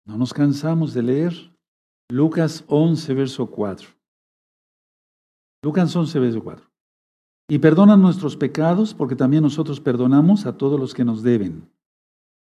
[0.05, 1.33] No nos cansamos de leer.
[2.09, 3.89] Lucas 11, verso 4.
[5.63, 6.69] Lucas 11, verso 4.
[7.49, 11.69] Y perdona nuestros pecados, porque también nosotros perdonamos a todos los que nos deben.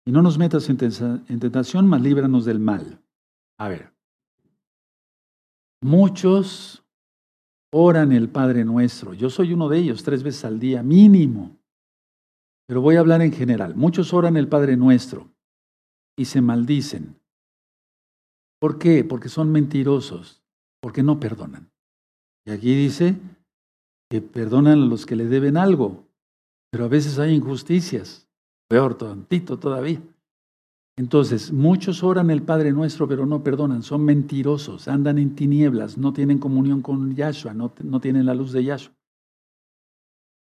[0.04, 3.02] Y no nos metas en tentación, mas líbranos del mal.
[3.58, 3.92] A ver.
[5.80, 6.84] Muchos
[7.72, 9.14] oran el Padre Nuestro.
[9.14, 11.56] Yo soy uno de ellos, tres veces al día, mínimo.
[12.72, 13.74] Pero voy a hablar en general.
[13.74, 15.30] Muchos oran el Padre Nuestro
[16.16, 17.20] y se maldicen.
[18.58, 19.04] ¿Por qué?
[19.04, 20.42] Porque son mentirosos,
[20.80, 21.70] porque no perdonan.
[22.46, 23.20] Y aquí dice
[24.10, 26.06] que perdonan a los que le deben algo,
[26.70, 28.26] pero a veces hay injusticias,
[28.70, 30.00] peor tantito todavía.
[30.96, 36.14] Entonces, muchos oran el Padre Nuestro, pero no perdonan, son mentirosos, andan en tinieblas, no
[36.14, 38.94] tienen comunión con Yahshua, no, no tienen la luz de Yahshua.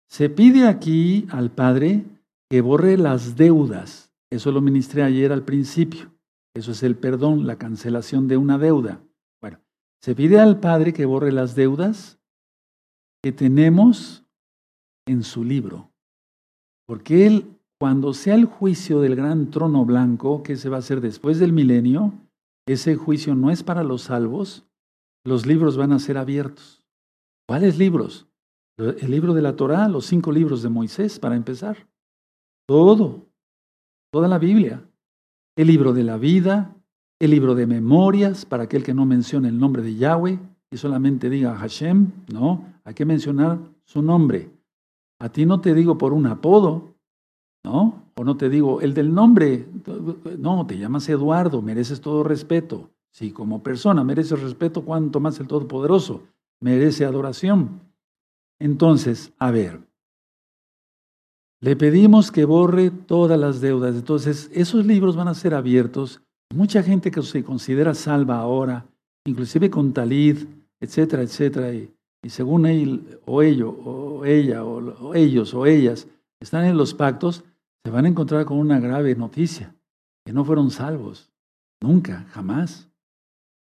[0.10, 2.06] Se pide aquí al Padre
[2.52, 4.12] que borre las deudas.
[4.30, 6.12] Eso lo ministré ayer al principio.
[6.54, 9.02] Eso es el perdón, la cancelación de una deuda.
[9.40, 9.62] Bueno,
[10.02, 12.20] se pide al Padre que borre las deudas
[13.24, 14.26] que tenemos
[15.08, 15.94] en su libro.
[16.88, 21.00] Porque Él, cuando sea el juicio del gran trono blanco, que se va a hacer
[21.00, 22.12] después del milenio,
[22.68, 24.66] ese juicio no es para los salvos,
[25.24, 26.84] los libros van a ser abiertos.
[27.48, 28.28] ¿Cuáles libros?
[28.78, 31.88] El libro de la Torá, los cinco libros de Moisés, para empezar.
[32.68, 33.26] Todo,
[34.12, 34.84] toda la Biblia.
[35.56, 36.76] El libro de la vida,
[37.20, 40.40] el libro de memorias, para aquel que no mencione el nombre de Yahweh
[40.72, 44.50] y solamente diga Hashem, no, hay que mencionar su nombre.
[45.20, 46.96] A ti no te digo por un apodo,
[47.64, 48.06] ¿no?
[48.16, 49.68] O no te digo el del nombre,
[50.40, 52.90] no, te llamas Eduardo, mereces todo respeto.
[53.12, 56.24] Si como persona mereces respeto, cuanto más el Todopoderoso
[56.62, 57.82] merece adoración.
[58.60, 59.82] Entonces, a ver,
[61.62, 63.96] le pedimos que borre todas las deudas.
[63.96, 66.22] Entonces, esos libros van a ser abiertos.
[66.54, 68.86] Mucha gente que se considera salva ahora,
[69.26, 70.40] inclusive con talid,
[70.80, 71.94] etcétera, etcétera, y,
[72.28, 76.08] según él o ello, o ella, o ellos o ellas
[76.40, 77.44] están en los pactos,
[77.86, 79.76] se van a encontrar con una grave noticia,
[80.26, 81.32] que no fueron salvos.
[81.82, 82.90] Nunca, jamás.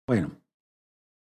[0.07, 0.31] Bueno,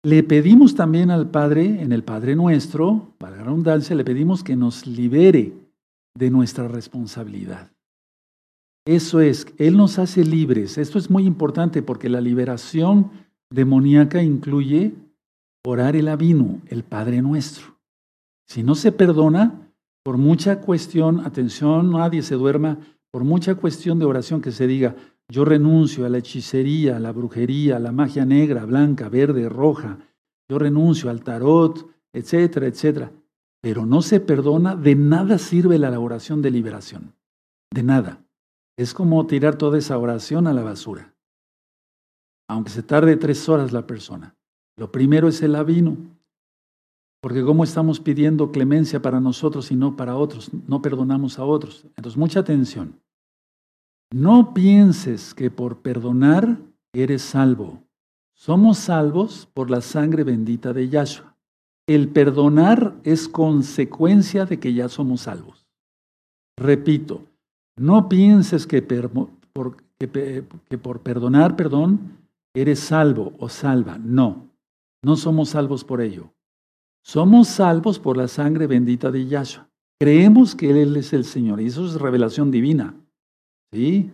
[0.03, 4.55] le pedimos también al Padre, en el Padre nuestro, para la redundancia, le pedimos que
[4.55, 5.64] nos libere
[6.17, 7.71] de nuestra responsabilidad.
[8.87, 10.77] Eso es, Él nos hace libres.
[10.77, 13.11] Esto es muy importante porque la liberación
[13.49, 14.93] demoníaca incluye
[15.65, 17.79] orar el avino, el Padre nuestro.
[18.47, 19.71] Si no se perdona,
[20.03, 22.77] por mucha cuestión, atención, nadie se duerma,
[23.11, 24.95] por mucha cuestión de oración que se diga,
[25.27, 29.97] yo renuncio a la hechicería, a la brujería, a la magia negra, blanca, verde, roja,
[30.47, 33.11] yo renuncio al tarot, etcétera, etcétera.
[33.65, 37.15] Pero no se perdona, de nada sirve la oración de liberación.
[37.73, 38.23] De nada.
[38.77, 41.15] Es como tirar toda esa oración a la basura.
[42.47, 44.35] Aunque se tarde tres horas la persona.
[44.77, 45.97] Lo primero es el avino.
[47.23, 51.85] Porque como estamos pidiendo clemencia para nosotros y no para otros, no perdonamos a otros.
[51.97, 53.01] Entonces, mucha atención.
[54.13, 56.59] No pienses que por perdonar
[56.93, 57.81] eres salvo.
[58.35, 61.34] Somos salvos por la sangre bendita de Yahshua.
[61.87, 65.67] El perdonar es consecuencia de que ya somos salvos.
[66.57, 67.25] Repito,
[67.77, 72.17] no pienses que, por, que por perdonar, perdón,
[72.55, 73.97] eres salvo o salva.
[73.97, 74.49] No,
[75.03, 76.31] no somos salvos por ello.
[77.03, 79.69] Somos salvos por la sangre bendita de Yahshua.
[79.99, 82.95] Creemos que Él es el Señor y eso es revelación divina.
[83.71, 84.11] ¿Sí?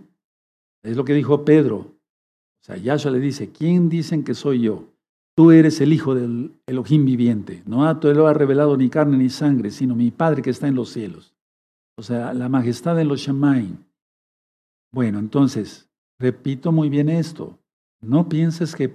[0.84, 1.78] Es lo que dijo Pedro.
[1.78, 4.91] O sea, Yahshua le dice, ¿quién dicen que soy yo?
[5.36, 7.64] Tú eres el Hijo del Elohim viviente.
[7.66, 10.76] No te lo ha revelado ni carne ni sangre, sino mi Padre que está en
[10.76, 11.34] los cielos.
[11.98, 13.78] O sea, la majestad en los Shemaim.
[14.94, 15.90] Bueno, entonces,
[16.20, 17.58] repito muy bien esto.
[18.02, 18.90] No pienses que,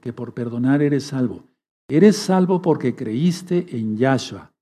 [0.00, 1.42] que por perdonar eres salvo.
[1.88, 4.52] Eres salvo porque creíste en Yahshua,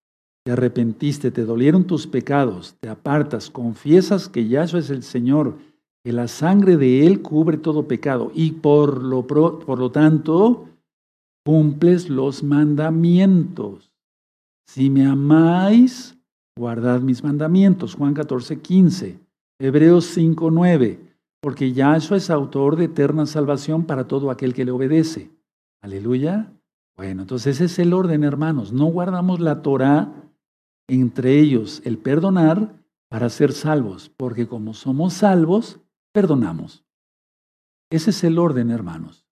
[0.47, 5.59] te arrepentiste, te dolieron tus pecados, te apartas, confiesas que Yahshua es el Señor,
[6.03, 10.69] que la sangre de Él cubre todo pecado y por lo, por lo tanto
[11.49, 13.91] cumples los mandamientos.
[14.67, 16.15] Si me amáis,
[16.59, 17.95] guardad mis mandamientos.
[17.95, 19.19] Juan 14, 15.
[19.59, 21.01] Hebreos 5, 9.
[21.41, 25.31] Porque Yahshua es autor de eterna salvación para todo aquel que le obedece.
[25.81, 26.53] Aleluya.
[26.99, 28.75] Bueno, entonces ese es el orden, hermanos.
[28.75, 30.13] No guardamos la Torah
[30.87, 32.75] entre ellos el perdonar
[33.09, 35.81] para ser salvos, porque como somos salvos,
[36.13, 36.85] perdonamos.
[37.91, 39.28] Ese es el orden, hermanos.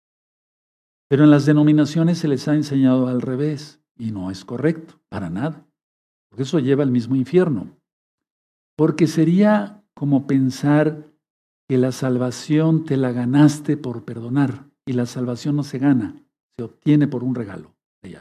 [1.08, 5.30] Pero en las denominaciones se les ha enseñado al revés y no es correcto, para
[5.30, 5.66] nada.
[6.28, 7.76] Porque eso lleva al mismo infierno.
[8.76, 11.12] Porque sería como pensar
[11.68, 16.14] que la salvación te la ganaste por perdonar y la salvación no se gana,
[16.56, 18.20] se obtiene por un regalo de.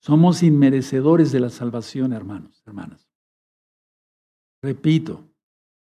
[0.00, 3.10] Somos inmerecedores de la salvación, hermanos, hermanas.
[4.62, 5.24] Repito,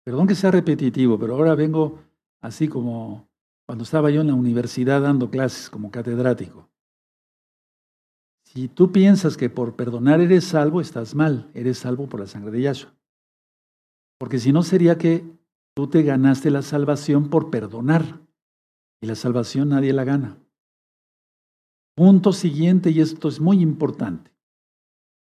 [0.05, 2.01] perdón que sea repetitivo, pero ahora vengo
[2.41, 3.28] así como
[3.69, 6.71] cuando estaba yo en la universidad dando clases como catedrático.
[8.43, 12.51] Si tú piensas que por perdonar eres salvo, estás mal, eres salvo por la sangre
[12.51, 12.95] de Yahshua.
[14.19, 15.31] Porque si no sería que
[15.75, 18.27] tú te ganaste la salvación por perdonar.
[19.03, 20.39] Y la salvación nadie la gana.
[21.95, 24.33] Punto siguiente, y esto es muy importante.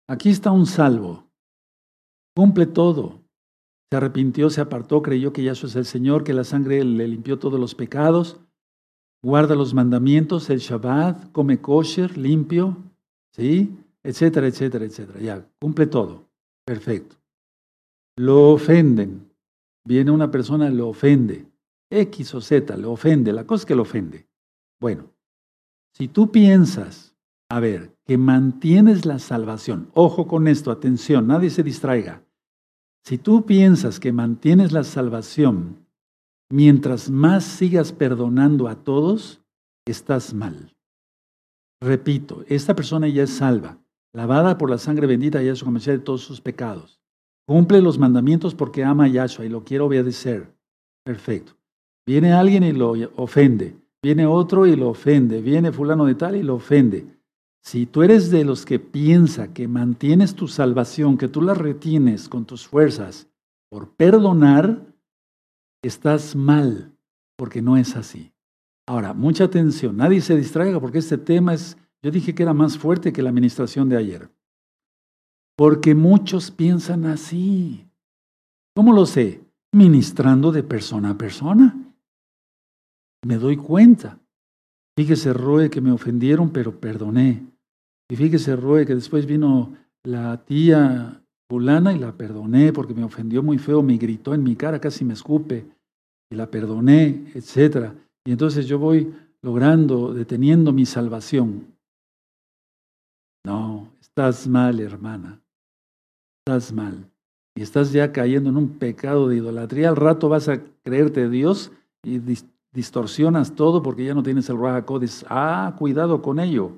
[0.08, 1.26] Aquí está un salvo.
[2.36, 3.25] Cumple todo.
[3.90, 7.38] Se arrepintió, se apartó, creyó que Yahshua es el Señor, que la sangre le limpió
[7.38, 8.40] todos los pecados.
[9.22, 12.76] Guarda los mandamientos, el Shabbat, come kosher, limpio,
[13.32, 13.76] ¿sí?
[14.02, 15.20] Etcétera, etcétera, etcétera.
[15.20, 16.28] Ya, cumple todo.
[16.64, 17.16] Perfecto.
[18.16, 19.30] Lo ofenden.
[19.84, 21.46] Viene una persona, lo ofende.
[21.90, 23.32] X o Z, lo ofende.
[23.32, 24.26] La cosa es que lo ofende.
[24.80, 25.12] Bueno,
[25.94, 27.14] si tú piensas,
[27.48, 32.25] a ver, que mantienes la salvación, ojo con esto, atención, nadie se distraiga.
[33.06, 35.86] Si tú piensas que mantienes la salvación
[36.50, 39.40] mientras más sigas perdonando a todos,
[39.86, 40.74] estás mal.
[41.80, 43.78] Repito, esta persona ya es salva,
[44.12, 47.00] lavada por la sangre bendita de Yahshua de todos sus pecados.
[47.46, 50.52] Cumple los mandamientos porque ama a Yahshua y lo quiere obedecer.
[51.04, 51.52] Perfecto.
[52.08, 53.76] Viene alguien y lo ofende.
[54.02, 55.40] Viene otro y lo ofende.
[55.42, 57.06] Viene fulano de tal y lo ofende.
[57.66, 62.28] Si tú eres de los que piensa que mantienes tu salvación, que tú la retienes
[62.28, 63.28] con tus fuerzas
[63.68, 64.86] por perdonar,
[65.82, 66.96] estás mal,
[67.36, 68.32] porque no es así.
[68.86, 72.78] Ahora, mucha atención, nadie se distraiga porque este tema es, yo dije que era más
[72.78, 74.30] fuerte que la administración de ayer.
[75.56, 77.84] Porque muchos piensan así.
[78.76, 79.40] ¿Cómo lo sé?
[79.72, 81.76] Ministrando de persona a persona.
[83.24, 84.20] Me doy cuenta.
[84.96, 87.55] Fíjese, Roe, que me ofendieron, pero perdoné.
[88.08, 93.42] Y fíjese, Roe, que después vino la tía fulana y la perdoné porque me ofendió
[93.42, 95.66] muy feo, me gritó en mi cara, casi me escupe,
[96.30, 97.94] y la perdoné, etcétera.
[98.24, 101.76] Y entonces yo voy logrando, deteniendo mi salvación.
[103.44, 105.40] No, estás mal, hermana.
[106.44, 107.08] Estás mal.
[107.56, 109.88] Y estás ya cayendo en un pecado de idolatría.
[109.88, 112.20] Al rato vas a creerte Dios y
[112.72, 114.84] distorsionas todo porque ya no tienes el Raja
[115.28, 116.72] Ah, cuidado con ello.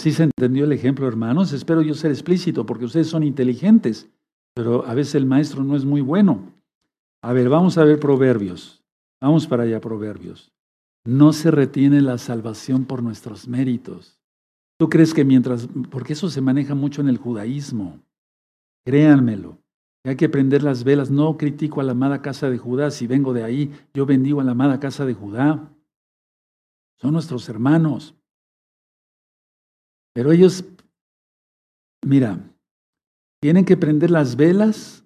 [0.00, 1.52] ¿Sí se entendió el ejemplo, hermanos?
[1.52, 4.08] Espero yo ser explícito porque ustedes son inteligentes,
[4.54, 6.52] pero a veces el maestro no es muy bueno.
[7.22, 8.78] A ver, vamos a ver proverbios.
[9.20, 10.52] Vamos para allá, Proverbios.
[11.04, 14.20] No se retiene la salvación por nuestros méritos.
[14.78, 18.00] ¿Tú crees que mientras, porque eso se maneja mucho en el judaísmo,
[18.84, 19.58] créanmelo,
[20.04, 21.10] hay que prender las velas.
[21.10, 24.44] No critico a la amada casa de Judá, si vengo de ahí, yo bendigo a
[24.44, 25.72] la amada casa de Judá.
[27.00, 28.14] Son nuestros hermanos.
[30.18, 30.64] Pero ellos,
[32.04, 32.40] mira,
[33.40, 35.04] tienen que prender las velas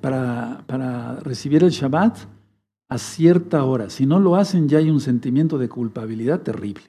[0.00, 2.16] para, para recibir el Shabbat
[2.88, 3.90] a cierta hora.
[3.90, 6.82] Si no lo hacen, ya hay un sentimiento de culpabilidad terrible.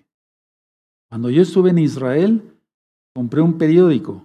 [1.09, 2.49] Cuando yo estuve en Israel,
[3.13, 4.23] compré un periódico.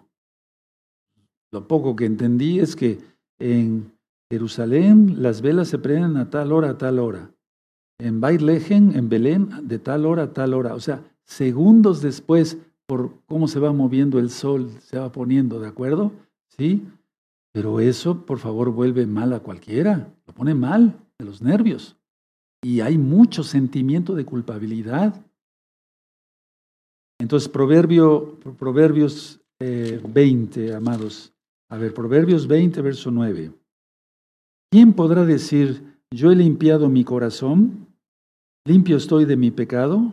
[1.51, 3.01] Lo poco que entendí es que
[3.41, 3.99] en
[4.31, 7.33] Jerusalén las velas se prenden a tal hora, a tal hora.
[7.99, 10.77] En Baitlehen, en Belén, de tal hora a tal hora.
[10.77, 15.69] O sea, segundos después, por cómo se va moviendo el sol, se va poniendo, ¿de
[15.69, 16.13] acuerdo?
[16.57, 16.83] ¿Sí?
[17.53, 20.13] Pero eso, por favor, vuelve mal a cualquiera.
[20.27, 21.97] Lo pone mal de los nervios.
[22.63, 25.25] Y hay mucho sentimiento de culpabilidad.
[27.21, 31.33] Entonces, Proverbio, Proverbios 20, eh, amados.
[31.71, 33.53] A ver, Proverbios 20, verso 9.
[34.71, 37.87] ¿Quién podrá decir, yo he limpiado mi corazón?
[38.67, 40.13] ¿Limpio estoy de mi pecado?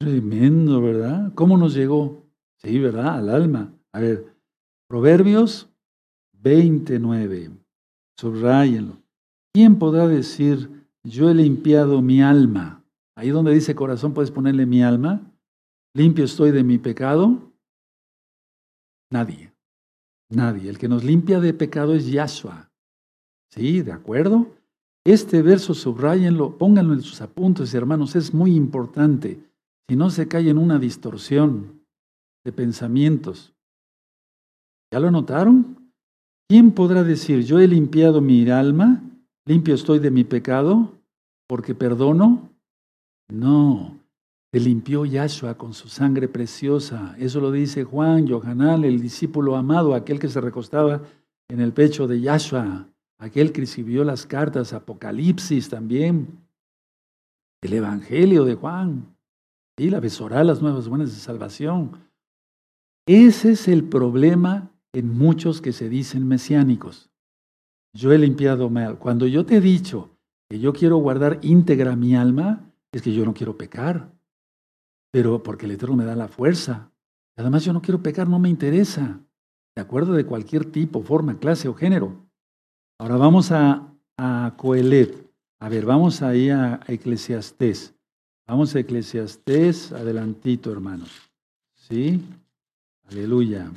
[0.00, 1.30] Tremendo, ¿verdad?
[1.34, 2.24] ¿Cómo nos llegó?
[2.56, 3.18] Sí, ¿verdad?
[3.18, 3.74] Al alma.
[3.92, 4.34] A ver,
[4.88, 5.68] Proverbios
[6.32, 7.50] 29.
[8.18, 8.96] Subrayenlo.
[9.52, 12.82] ¿Quién podrá decir, yo he limpiado mi alma?
[13.14, 15.20] Ahí donde dice corazón puedes ponerle mi alma.
[15.94, 17.52] ¿Limpio estoy de mi pecado?
[19.12, 19.52] Nadie.
[20.30, 20.70] Nadie.
[20.70, 22.70] El que nos limpia de pecado es Yahshua.
[23.52, 23.82] ¿Sí?
[23.82, 24.46] ¿De acuerdo?
[25.04, 29.49] Este verso subrayenlo, pónganlo en sus apuntes, hermanos, es muy importante.
[29.90, 31.82] Si no se cae en una distorsión
[32.44, 33.52] de pensamientos.
[34.92, 35.90] ¿Ya lo notaron?
[36.48, 39.02] ¿Quién podrá decir, yo he limpiado mi alma?
[39.46, 40.92] ¿Limpio estoy de mi pecado
[41.48, 42.50] porque perdono?
[43.32, 43.98] No,
[44.52, 47.16] te limpió Yahshua con su sangre preciosa.
[47.18, 51.02] Eso lo dice Juan, Johanal, el discípulo amado, aquel que se recostaba
[51.48, 52.86] en el pecho de Yahshua,
[53.18, 56.28] aquel que escribió las cartas, Apocalipsis también,
[57.60, 59.16] el Evangelio de Juan,
[59.84, 61.92] y la besorá, las nuevas buenas de salvación.
[63.06, 67.10] Ese es el problema en muchos que se dicen mesiánicos
[67.92, 68.98] yo he limpiado mal.
[68.98, 70.10] Cuando yo te he dicho
[70.48, 74.12] que yo quiero guardar íntegra mi alma, es que yo no quiero pecar,
[75.12, 76.92] pero porque el Eterno me da la fuerza.
[77.36, 79.20] Además, yo no quiero pecar, no me interesa,
[79.76, 82.28] de acuerdo de cualquier tipo, forma, clase o género.
[82.98, 85.30] Ahora vamos a, a Coelet.
[85.60, 87.94] A ver, vamos ahí a Eclesiastés.
[88.50, 91.08] Vamos a Eclesiastés, adelantito, hermanos.
[91.76, 92.20] ¿Sí?
[93.08, 93.70] Aleluya.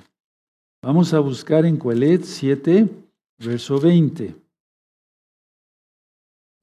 [0.82, 2.90] Vamos a buscar en Coelet 7,
[3.38, 4.36] Verso 20.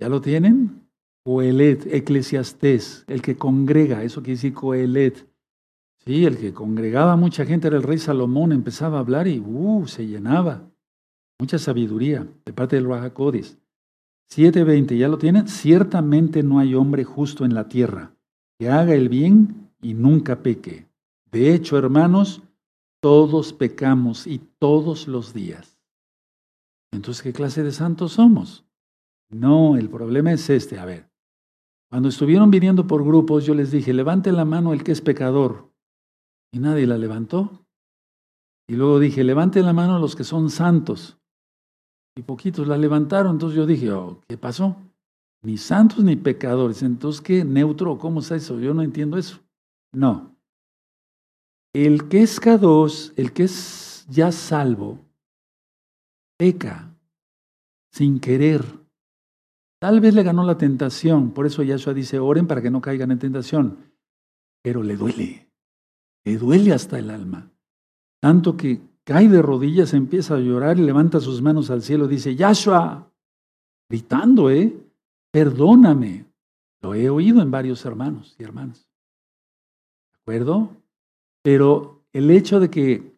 [0.00, 0.88] ¿Ya lo tienen?
[1.22, 5.24] Coelet, eclesiastés, el que congrega, eso quiere decir coelet.
[6.04, 9.86] Sí, el que congregaba mucha gente era el rey Salomón, empezaba a hablar y uh,
[9.86, 10.68] se llenaba.
[11.38, 13.59] Mucha sabiduría de parte del Rahakodis.
[14.32, 15.48] 7.20, ¿ya lo tienen?
[15.48, 18.14] Ciertamente no hay hombre justo en la tierra
[18.58, 20.88] que haga el bien y nunca peque.
[21.32, 22.42] De hecho, hermanos,
[23.00, 25.78] todos pecamos y todos los días.
[26.92, 28.64] Entonces, ¿qué clase de santos somos?
[29.30, 30.78] No, el problema es este.
[30.78, 31.10] A ver,
[31.88, 35.72] cuando estuvieron viniendo por grupos, yo les dije, levante la mano el que es pecador.
[36.52, 37.64] Y nadie la levantó.
[38.68, 41.19] Y luego dije, levanten la mano los que son santos.
[42.20, 43.32] Y poquitos la levantaron.
[43.32, 44.76] Entonces yo dije, oh, ¿qué pasó?
[45.42, 46.82] Ni santos ni pecadores.
[46.82, 47.46] Entonces, ¿qué?
[47.46, 47.96] ¿Neutro?
[47.96, 48.60] ¿Cómo es eso?
[48.60, 49.40] Yo no entiendo eso.
[49.90, 50.36] No.
[51.72, 54.98] El que es K2, el que es ya salvo,
[56.36, 56.94] peca
[57.90, 58.66] sin querer.
[59.80, 63.12] Tal vez le ganó la tentación, por eso Yahshua dice, oren para que no caigan
[63.12, 63.78] en tentación,
[64.62, 65.48] pero le duele,
[66.26, 67.50] le duele hasta el alma.
[68.20, 72.36] Tanto que cae de rodillas, empieza a llorar y levanta sus manos al cielo, dice,
[72.36, 73.10] Yahshua,
[73.88, 74.72] gritando, ¿eh?
[75.32, 76.26] Perdóname.
[76.80, 78.88] Lo he oído en varios hermanos y hermanas.
[80.12, 80.68] ¿De acuerdo?
[81.42, 83.12] Pero el hecho de que,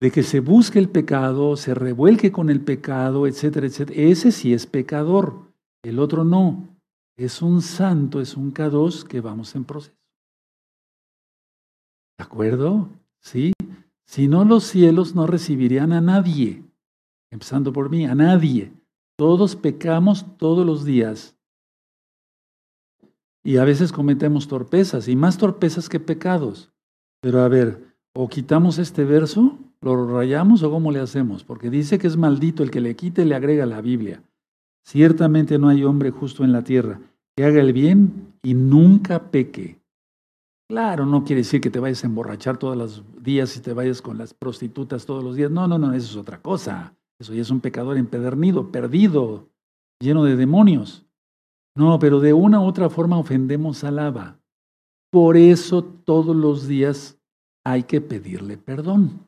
[0.00, 4.52] de que se busque el pecado, se revuelque con el pecado, etcétera, etcétera, ese sí
[4.52, 5.44] es pecador,
[5.84, 6.76] el otro no.
[7.16, 9.94] Es un santo, es un K2 que vamos en proceso.
[12.18, 12.88] ¿De acuerdo?
[13.20, 13.52] Sí.
[14.12, 16.62] Si no, los cielos no recibirían a nadie,
[17.30, 18.70] empezando por mí, a nadie.
[19.16, 21.34] Todos pecamos todos los días.
[23.42, 26.70] Y a veces cometemos torpezas, y más torpezas que pecados.
[27.22, 31.98] Pero a ver, o quitamos este verso, lo rayamos o cómo le hacemos, porque dice
[31.98, 34.22] que es maldito el que le quite y le agrega la Biblia.
[34.84, 37.00] Ciertamente no hay hombre justo en la tierra
[37.34, 39.81] que haga el bien y nunca peque.
[40.72, 44.00] Claro, no quiere decir que te vayas a emborrachar todos los días y te vayas
[44.00, 45.50] con las prostitutas todos los días.
[45.50, 46.96] No, no, no, eso es otra cosa.
[47.20, 49.50] Eso ya es un pecador empedernido, perdido,
[50.00, 51.04] lleno de demonios.
[51.76, 54.40] No, pero de una u otra forma ofendemos al Abba.
[55.10, 57.20] Por eso todos los días
[57.66, 59.26] hay que pedirle perdón.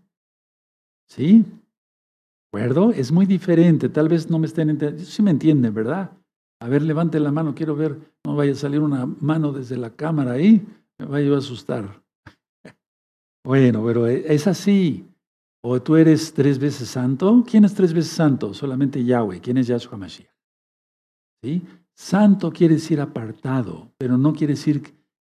[1.10, 1.42] ¿Sí?
[1.42, 2.90] ¿De acuerdo?
[2.90, 3.90] Es muy diferente.
[3.90, 5.10] Tal vez no me estén entendiendo.
[5.10, 6.10] Sí me entienden, ¿verdad?
[6.62, 7.54] A ver, levante la mano.
[7.54, 7.98] Quiero ver.
[8.24, 10.66] No vaya a salir una mano desde la cámara ahí.
[10.98, 12.02] Me vaya a asustar.
[13.44, 15.06] Bueno, pero es así.
[15.62, 17.44] O tú eres tres veces santo.
[17.48, 18.54] ¿Quién es tres veces santo?
[18.54, 19.40] Solamente Yahweh.
[19.40, 20.30] ¿Quién es Yahshua Mashiach?
[21.42, 21.62] ¿Sí?
[21.94, 24.82] Santo quiere decir apartado, pero no quiere decir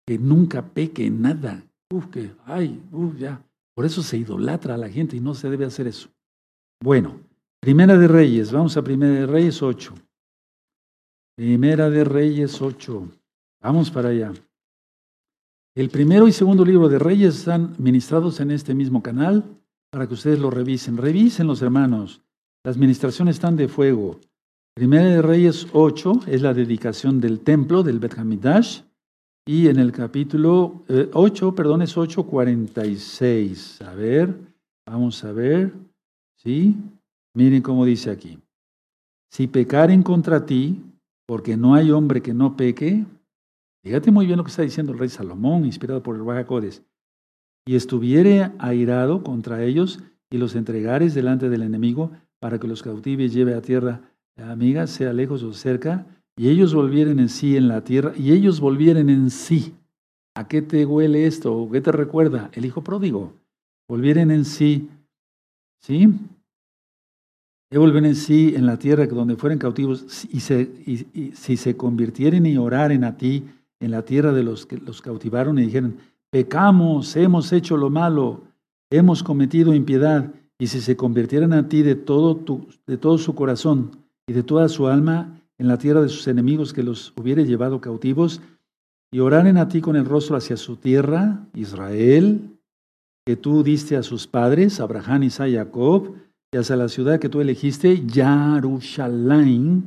[0.06, 1.64] que nunca peque nada.
[1.92, 3.42] Uf, que, ay, uf, ya.
[3.74, 6.08] Por eso se idolatra a la gente y no se debe hacer eso.
[6.82, 7.20] Bueno,
[7.60, 9.94] Primera de Reyes, vamos a Primera de Reyes 8.
[11.36, 13.08] Primera de Reyes 8.
[13.62, 14.32] Vamos para allá.
[15.76, 19.44] El primero y segundo libro de Reyes están ministrados en este mismo canal
[19.90, 20.96] para que ustedes lo revisen.
[20.96, 22.22] Revisen los hermanos.
[22.64, 24.18] Las ministraciones están de fuego.
[24.74, 28.84] Primera de Reyes 8 es la dedicación del templo del Bet Hamidash.
[29.46, 33.86] Y en el capítulo 8, eh, perdón, es 8.46.
[33.86, 34.34] A ver,
[34.86, 35.74] vamos a ver.
[36.42, 36.74] ¿Sí?
[37.34, 38.38] Miren cómo dice aquí.
[39.30, 40.82] Si pecaren contra ti,
[41.26, 43.04] porque no hay hombre que no peque,
[43.86, 46.82] fíjate muy bien lo que está diciendo el rey Salomón, inspirado por el Bajacodes,
[47.64, 52.10] y estuviere airado contra ellos y los entregares delante del enemigo
[52.40, 54.00] para que los cautive y lleve a tierra
[54.38, 56.04] amiga, sea lejos o cerca,
[56.36, 59.72] y ellos volvieren en sí en la tierra, y ellos volvieren en sí.
[60.34, 61.68] ¿A qué te huele esto?
[61.70, 62.50] ¿Qué te recuerda?
[62.54, 63.34] El hijo pródigo.
[63.88, 64.90] Volvieren en sí,
[65.80, 66.12] ¿sí?
[67.70, 73.04] Y en sí en la tierra donde fueren cautivos, y, si se convirtieren y oraren
[73.04, 73.44] a ti
[73.80, 75.96] en la tierra de los que los cautivaron y dijeron,
[76.30, 78.42] pecamos, hemos hecho lo malo,
[78.90, 83.34] hemos cometido impiedad, y si se convirtieran a ti de todo, tu, de todo su
[83.34, 83.90] corazón
[84.26, 87.80] y de toda su alma, en la tierra de sus enemigos que los hubiere llevado
[87.80, 88.40] cautivos,
[89.12, 92.58] y oraren a ti con el rostro hacia su tierra, Israel,
[93.26, 96.14] que tú diste a sus padres, Abraham, Isaac y Jacob,
[96.52, 99.82] y hacia la ciudad que tú elegiste, Yarushalayim,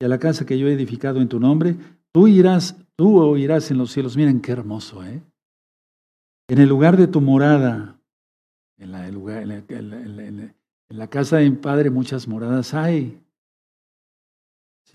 [0.00, 1.76] y a la casa que yo he edificado en tu nombre,
[2.12, 4.16] tú irás, tú oirás en los cielos.
[4.16, 5.22] Miren qué hermoso, ¿eh?
[6.48, 7.98] En el lugar de tu morada,
[8.78, 8.92] en
[10.88, 13.22] la, casa de mi padre muchas moradas hay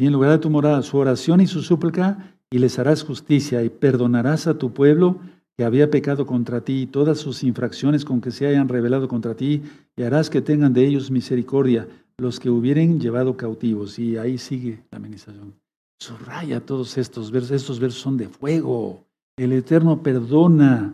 [0.05, 3.69] en lugar de tu morada, su oración y su súplica, y les harás justicia y
[3.69, 5.19] perdonarás a tu pueblo
[5.57, 9.35] que había pecado contra ti, y todas sus infracciones con que se hayan revelado contra
[9.35, 9.63] ti,
[9.95, 11.87] y harás que tengan de ellos misericordia
[12.17, 13.97] los que hubieren llevado cautivos.
[13.97, 15.55] Y ahí sigue la administración.
[15.99, 17.51] Subraya todos estos versos.
[17.51, 19.03] Estos versos son de fuego.
[19.37, 20.93] El Eterno perdona.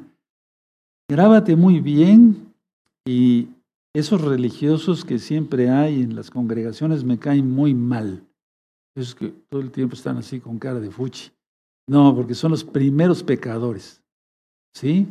[1.09, 2.53] Grábate muy bien
[3.05, 3.49] y
[3.93, 8.25] esos religiosos que siempre hay en las congregaciones me caen muy mal.
[8.95, 11.31] Es que todo el tiempo están así con cara de fuchi.
[11.87, 14.01] No, porque son los primeros pecadores.
[14.73, 15.07] ¿Sí?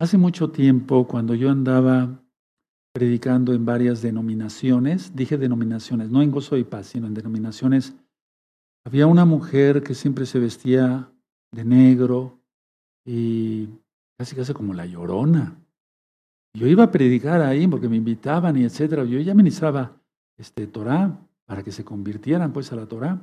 [0.00, 2.22] Hace mucho tiempo, cuando yo andaba
[2.92, 7.94] predicando en varias denominaciones, dije denominaciones, no en gozo y paz, sino en denominaciones,
[8.84, 11.10] había una mujer que siempre se vestía
[11.52, 12.38] de negro
[13.04, 13.68] y
[14.18, 15.56] casi casi como la llorona.
[16.54, 19.04] Yo iba a predicar ahí porque me invitaban y etcétera.
[19.04, 20.00] Yo ya ministraba
[20.38, 23.18] este, Torah para que se convirtieran pues a la Torah.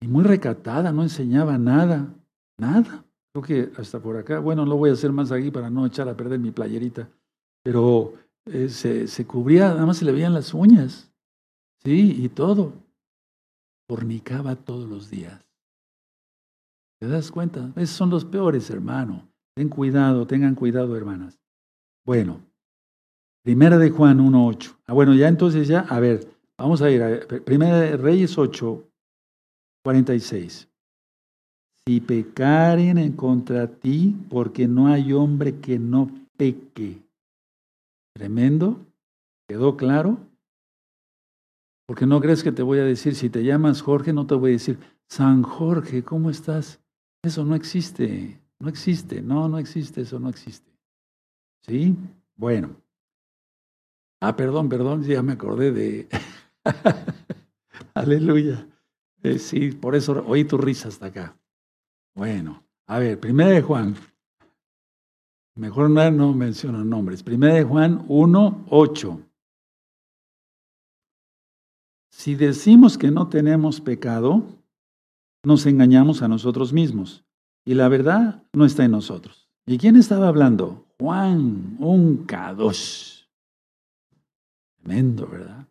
[0.00, 2.14] Y muy recatada, no enseñaba nada,
[2.58, 3.04] nada.
[3.32, 6.08] Creo que hasta por acá, bueno, lo voy a hacer más aquí para no echar
[6.08, 7.08] a perder mi playerita,
[7.62, 8.14] pero
[8.46, 11.12] eh, se, se, cubría, nada más se le veían las uñas,
[11.84, 12.72] sí, y todo.
[13.88, 15.44] Fornicaba todos los días.
[17.00, 17.72] ¿Te das cuenta?
[17.76, 19.28] Esos son los peores, hermano.
[19.54, 21.38] Ten cuidado, tengan cuidado, hermanas.
[22.06, 22.40] Bueno,
[23.44, 24.76] Primera de Juan 1.8.
[24.86, 28.88] Ah, bueno, ya entonces ya, a ver, vamos a ir a Primera de Reyes 8,
[29.82, 30.68] 46.
[31.84, 37.01] Si pecaren en contra ti, porque no hay hombre que no peque.
[38.14, 38.86] Tremendo.
[39.48, 40.18] ¿Quedó claro?
[41.86, 44.50] Porque no crees que te voy a decir, si te llamas Jorge, no te voy
[44.50, 46.80] a decir, San Jorge, ¿cómo estás?
[47.22, 50.72] Eso no existe, no existe, no, no existe, eso no existe.
[51.66, 51.96] ¿Sí?
[52.36, 52.76] Bueno.
[54.20, 56.08] Ah, perdón, perdón, ya me acordé de...
[57.94, 58.66] Aleluya.
[59.22, 61.36] Eh, sí, por eso oí tu risa hasta acá.
[62.14, 63.96] Bueno, a ver, primera de Juan.
[65.54, 67.22] Mejor no, no menciono nombres.
[67.22, 69.20] Primera de Juan 1, 8.
[72.10, 74.44] Si decimos que no tenemos pecado,
[75.44, 77.24] nos engañamos a nosotros mismos
[77.64, 79.50] y la verdad no está en nosotros.
[79.66, 80.86] ¿Y quién estaba hablando?
[80.98, 83.24] Juan, un Kadosh.
[84.82, 85.68] Tremendo, ¿verdad?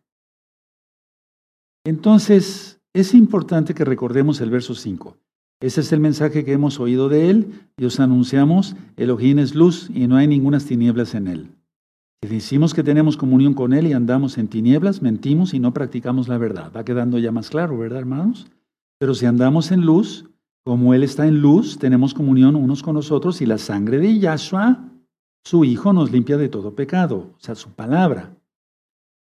[1.84, 5.16] Entonces, es importante que recordemos el verso 5.
[5.62, 9.88] Ese es el mensaje que hemos oído de él y os anunciamos, Elohim es luz
[9.94, 11.50] y no hay ninguna tinieblas en él.
[12.20, 16.26] Si decimos que tenemos comunión con él y andamos en tinieblas, mentimos y no practicamos
[16.26, 16.72] la verdad.
[16.76, 18.48] Va quedando ya más claro, ¿verdad, hermanos?
[18.98, 20.28] Pero si andamos en luz,
[20.64, 24.88] como Él está en luz, tenemos comunión unos con nosotros y la sangre de Yahshua,
[25.44, 28.36] su Hijo, nos limpia de todo pecado, o sea, su palabra.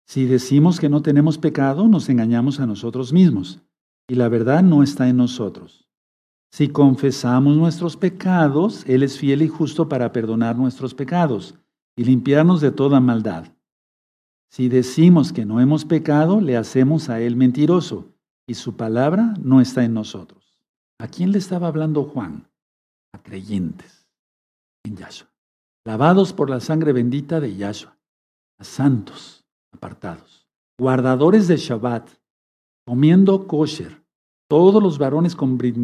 [0.07, 3.61] Si decimos que no tenemos pecado, nos engañamos a nosotros mismos
[4.09, 5.84] y la verdad no está en nosotros.
[6.55, 11.57] Si confesamos nuestros pecados, Él es fiel y justo para perdonar nuestros pecados
[11.96, 13.52] y limpiarnos de toda maldad.
[14.52, 18.14] Si decimos que no hemos pecado, le hacemos a Él mentiroso
[18.46, 20.62] y su palabra no está en nosotros.
[21.00, 22.48] ¿A quién le estaba hablando Juan?
[23.12, 24.07] A creyentes
[24.84, 25.34] en Yahshua,
[25.84, 27.98] lavados por la sangre bendita de Yahshua,
[28.61, 30.46] a santos apartados,
[30.78, 32.11] guardadores de Shabbat,
[32.86, 34.05] comiendo kosher,
[34.48, 35.76] todos los varones con Brit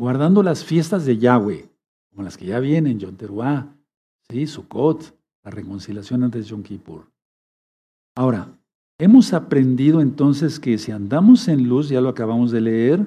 [0.00, 1.70] guardando las fiestas de Yahweh,
[2.10, 3.72] como las que ya vienen, Yom Teruah,
[4.28, 4.46] ¿sí?
[4.46, 7.06] Sukkot, la reconciliación antes de Yom Kippur.
[8.16, 8.60] Ahora,
[9.00, 13.06] Hemos aprendido entonces que si andamos en luz, ya lo acabamos de leer,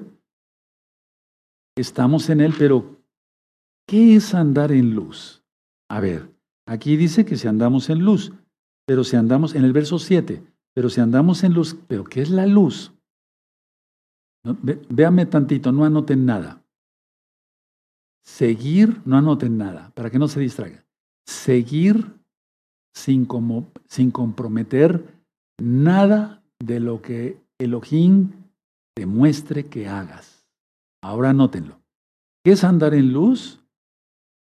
[1.77, 2.97] estamos en Él, pero
[3.87, 5.43] ¿qué es andar en luz?
[5.91, 6.31] A ver,
[6.65, 8.33] aquí dice que si andamos en luz,
[8.87, 10.41] pero si andamos en el verso 7,
[10.73, 12.91] pero si andamos en luz, pero ¿qué es la luz?
[14.89, 16.62] véame tantito, no anoten nada.
[18.23, 20.83] Seguir, no anoten nada, para que no se distraigan.
[21.25, 22.13] Seguir
[22.93, 25.23] sin, como, sin comprometer
[25.59, 28.31] nada de lo que Elohim
[28.95, 30.45] te muestre que hagas.
[31.01, 31.79] Ahora anótenlo.
[32.43, 33.59] ¿Qué es andar en luz?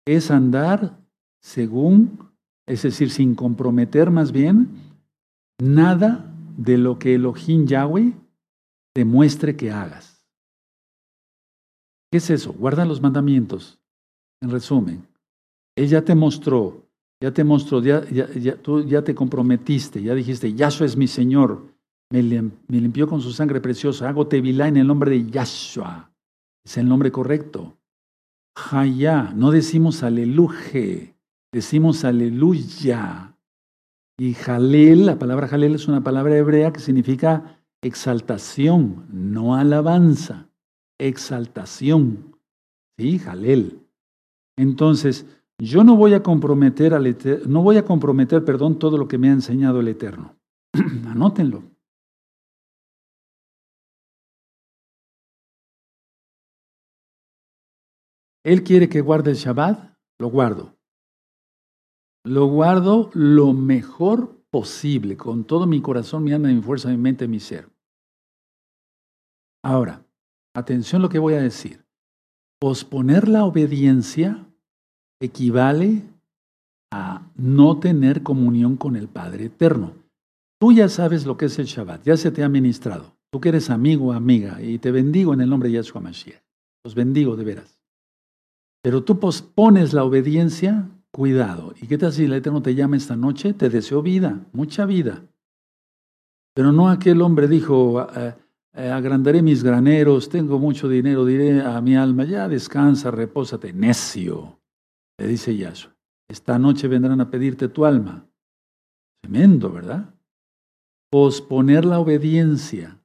[0.07, 0.99] Es andar
[1.41, 2.31] según,
[2.67, 4.69] es decir, sin comprometer más bien,
[5.61, 8.15] nada de lo que Elohim Yahweh
[8.95, 10.08] te muestre que hagas.
[12.11, 12.53] ¿Qué es eso?
[12.53, 13.79] Guarda los mandamientos.
[14.41, 15.07] En resumen,
[15.77, 16.89] Él ya te mostró
[17.21, 18.05] ya te mostró, ya,
[18.63, 21.67] tú ya te comprometiste, ya dijiste, Yahshua es mi Señor,
[22.11, 22.23] me,
[22.69, 26.11] limpió con su sangre preciosa, hago tevilá en el nombre de Yahshua.
[26.65, 27.77] Es el nombre correcto.
[28.71, 31.17] Hayá, no decimos aleluje,
[31.53, 33.37] decimos aleluya.
[34.17, 40.48] Y jalel, la palabra jalel es una palabra hebrea que significa exaltación, no alabanza,
[40.99, 42.37] exaltación.
[42.99, 43.87] Sí, jalel.
[44.57, 45.27] Entonces,
[45.61, 49.29] yo no voy a comprometer al no voy a comprometer, perdón, todo lo que me
[49.29, 50.37] ha enseñado el Eterno.
[51.07, 51.63] Anótenlo.
[58.45, 60.79] Él quiere que guarde el Shabbat, lo guardo.
[62.25, 67.29] Lo guardo lo mejor posible, con todo mi corazón, mi alma, mi fuerza, mi mente,
[67.29, 67.69] mi ser.
[69.63, 70.08] Ahora,
[70.59, 71.85] atención lo que voy a decir.
[72.61, 74.47] Posponer la obediencia
[75.21, 76.03] equivale
[76.93, 79.93] a no tener comunión con el Padre Eterno.
[80.61, 83.17] Tú ya sabes lo que es el Shabbat, ya se te ha ministrado.
[83.31, 86.43] Tú que eres amigo amiga, y te bendigo en el nombre de Yahshua Mashiach.
[86.85, 87.81] Los bendigo de veras.
[88.83, 91.75] Pero tú pospones la obediencia cuidado.
[91.81, 93.53] ¿Y qué tal si el Eterno te llama esta noche?
[93.53, 95.23] Te deseo vida, mucha vida.
[96.55, 98.35] Pero no aquel hombre dijo, eh,
[98.75, 104.61] eh, agrandaré mis graneros, tengo mucho dinero, diré a mi alma, ya descansa, repósate, necio,
[105.19, 105.95] le dice Yahshua.
[106.29, 108.29] Esta noche vendrán a pedirte tu alma.
[109.23, 110.15] Tremendo, ¿verdad?
[111.11, 113.01] Posponer la obediencia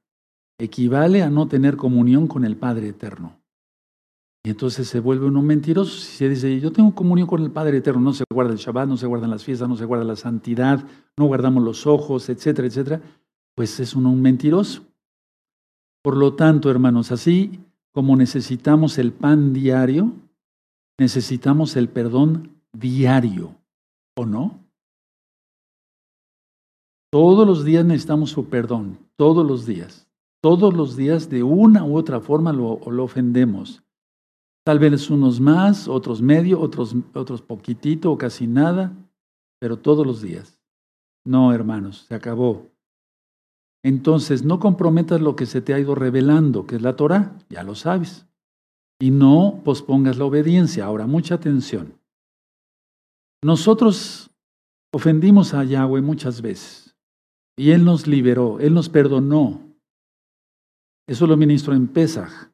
[0.60, 3.40] equivale a no tener comunión con el Padre Eterno.
[4.46, 7.78] Y entonces se vuelve uno mentiroso si se dice, yo tengo comunión con el Padre
[7.78, 10.16] Eterno, no se guarda el Shabbat, no se guardan las fiestas, no se guarda la
[10.16, 10.84] santidad,
[11.16, 13.00] no guardamos los ojos, etcétera, etcétera,
[13.56, 14.82] pues es uno un mentiroso.
[16.04, 17.60] Por lo tanto, hermanos, así
[17.92, 20.12] como necesitamos el pan diario,
[21.00, 23.54] necesitamos el perdón diario,
[24.14, 24.60] ¿o no?
[27.10, 30.06] Todos los días necesitamos su perdón, todos los días.
[30.42, 33.82] Todos los días de una u otra forma lo, lo ofendemos.
[34.62, 38.92] Tal vez unos más, otros medio, otros, otros poquitito o casi nada,
[39.58, 40.60] pero todos los días.
[41.24, 42.73] No, hermanos, se acabó.
[43.84, 47.62] Entonces, no comprometas lo que se te ha ido revelando, que es la Torah, ya
[47.62, 48.26] lo sabes.
[48.98, 50.86] Y no pospongas la obediencia.
[50.86, 51.94] Ahora, mucha atención.
[53.44, 54.30] Nosotros
[54.90, 56.96] ofendimos a Yahweh muchas veces
[57.56, 59.60] y Él nos liberó, Él nos perdonó.
[61.06, 62.50] Eso lo ministro en Pesach.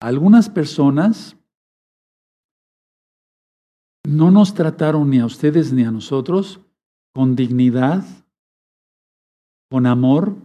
[0.00, 1.36] Algunas personas
[4.06, 6.60] no nos trataron ni a ustedes ni a nosotros
[7.12, 8.04] con dignidad,
[9.70, 10.36] con amor,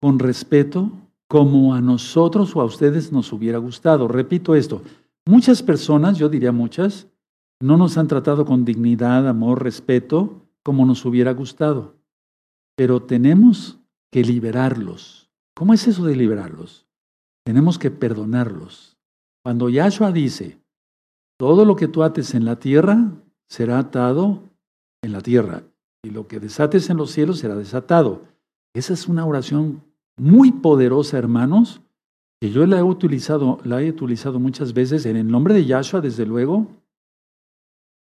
[0.00, 0.90] con respeto,
[1.28, 4.08] como a nosotros o a ustedes nos hubiera gustado.
[4.08, 4.82] Repito esto,
[5.24, 7.08] muchas personas, yo diría muchas,
[7.60, 11.96] no nos han tratado con dignidad, amor, respeto, como nos hubiera gustado.
[12.76, 13.78] Pero tenemos
[14.10, 15.30] que liberarlos.
[15.54, 16.86] ¿Cómo es eso de liberarlos?
[17.44, 18.98] Tenemos que perdonarlos.
[19.44, 20.60] Cuando Yahshua dice,
[21.38, 23.12] todo lo que tú ates en la tierra
[23.48, 24.42] será atado
[25.02, 25.64] en la tierra,
[26.04, 28.24] y lo que desates en los cielos será desatado.
[28.74, 29.82] Esa es una oración
[30.16, 31.82] muy poderosa, hermanos,
[32.40, 36.00] que yo la he utilizado, la he utilizado muchas veces en el nombre de Yahshua,
[36.00, 36.66] desde luego,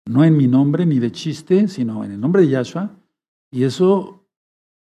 [0.07, 2.91] no en mi nombre ni de chiste, sino en el nombre de Yahshua,
[3.51, 4.25] y eso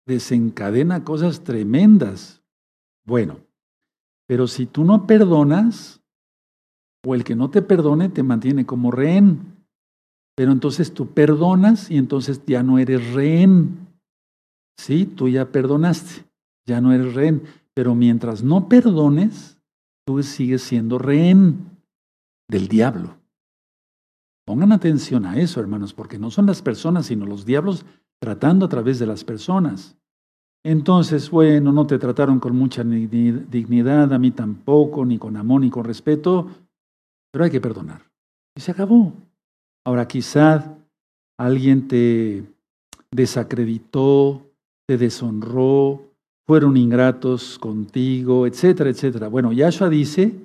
[0.06, 2.42] desencadena cosas tremendas.
[3.06, 3.40] Bueno,
[4.28, 6.02] pero si tú no perdonas,
[7.06, 9.58] o el que no te perdone te mantiene como rehén.
[10.36, 13.88] Pero entonces tú perdonas y entonces ya no eres rehén.
[14.78, 16.26] Sí, tú ya perdonaste,
[16.66, 17.44] ya no eres rehén.
[17.74, 19.58] Pero mientras no perdones,
[20.06, 21.70] tú sigues siendo rehén
[22.50, 23.16] del diablo.
[24.46, 27.86] Pongan atención a eso, hermanos, porque no son las personas, sino los diablos
[28.20, 29.96] tratando a través de las personas.
[30.64, 35.70] Entonces, bueno, no te trataron con mucha dignidad, a mí tampoco, ni con amor, ni
[35.70, 36.50] con respeto,
[37.32, 38.04] pero hay que perdonar.
[38.56, 39.14] Y se acabó.
[39.86, 40.78] Ahora, quizá
[41.40, 42.44] alguien te
[43.10, 44.51] desacreditó,
[44.92, 46.12] te deshonró,
[46.46, 49.30] fueron ingratos contigo, etcétera, etcétera.
[49.30, 50.36] Bueno, Yahshua dice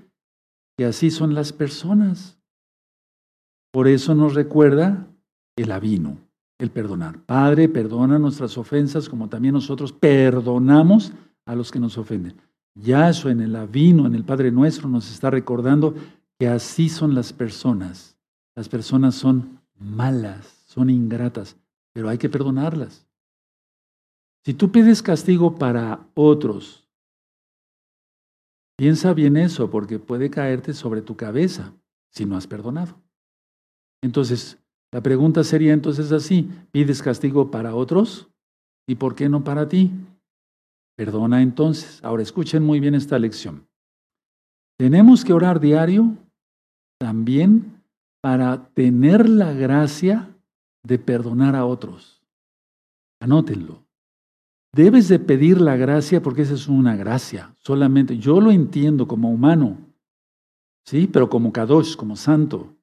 [0.78, 2.38] que así son las personas.
[3.72, 5.09] Por eso nos recuerda
[5.57, 6.18] el avino
[6.59, 7.18] el perdonar.
[7.24, 11.12] Padre, perdona nuestras ofensas como también nosotros perdonamos
[11.44, 12.36] a los que nos ofenden.
[12.76, 15.97] Yahshua en el Avino, en el Padre Nuestro, nos está recordando
[16.38, 18.16] que así son las personas.
[18.55, 21.57] Las personas son malas, son ingratas,
[21.92, 23.05] pero hay que perdonarlas.
[24.47, 26.88] Si tú pides castigo para otros,
[28.78, 31.74] piensa bien eso, porque puede caerte sobre tu cabeza
[32.12, 32.94] si no has perdonado.
[34.05, 34.57] Entonces,
[34.92, 38.28] la pregunta sería entonces así, ¿pides castigo para otros?
[38.86, 39.90] ¿Y por qué no para ti?
[40.97, 41.99] Perdona entonces.
[42.05, 43.66] Ahora escuchen muy bien esta lección.
[44.78, 46.16] Tenemos que orar diario
[47.01, 47.82] también
[48.20, 50.32] para tener la gracia
[50.84, 52.22] de perdonar a otros.
[53.20, 53.86] Anótenlo.
[54.77, 57.55] Debes de pedir la gracia porque esa es una gracia.
[57.57, 59.79] Solamente yo lo entiendo como humano,
[60.85, 62.74] sí, pero como Kadosh, como santo,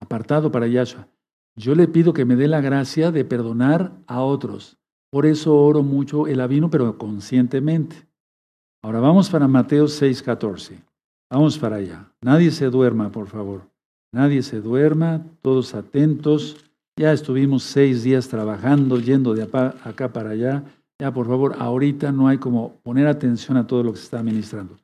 [0.00, 1.06] apartado para Yahshua.
[1.54, 4.78] Yo le pido que me dé la gracia de perdonar a otros.
[5.10, 8.08] Por eso oro mucho el avino, pero conscientemente.
[8.82, 10.82] Ahora vamos para Mateo 6:14.
[11.30, 12.10] Vamos para allá.
[12.22, 13.68] Nadie se duerma, por favor.
[14.14, 16.56] Nadie se duerma, todos atentos.
[16.96, 20.64] Ya estuvimos seis días trabajando, yendo de acá para allá.
[21.00, 24.22] Ya, por favor, ahorita no hay como poner atención a todo lo que se está
[24.22, 24.76] ministrando.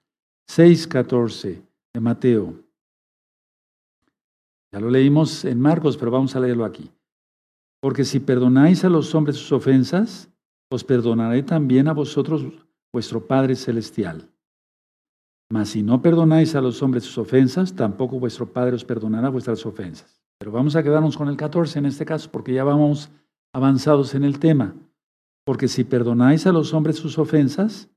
[0.49, 1.61] 6.14
[1.93, 2.55] de Mateo.
[4.73, 6.91] Ya lo leímos en Marcos, pero vamos a leerlo aquí.
[7.81, 10.29] Porque si perdonáis a los hombres sus ofensas,
[10.71, 12.45] os perdonaré también a vosotros
[12.93, 14.29] vuestro Padre Celestial.
[15.51, 19.65] Mas si no perdonáis a los hombres sus ofensas, tampoco vuestro Padre os perdonará vuestras
[19.67, 20.21] ofensas.
[20.39, 23.11] Pero vamos a quedarnos con el 14 en este caso, porque ya vamos
[23.53, 24.75] avanzados en el tema.
[25.45, 27.89] Porque si perdonáis a los hombres sus ofensas,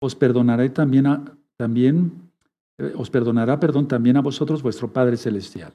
[0.00, 1.24] os perdonaré también, a,
[1.56, 2.30] también
[2.78, 5.74] eh, os perdonará, perdón, también a vosotros vuestro Padre Celestial.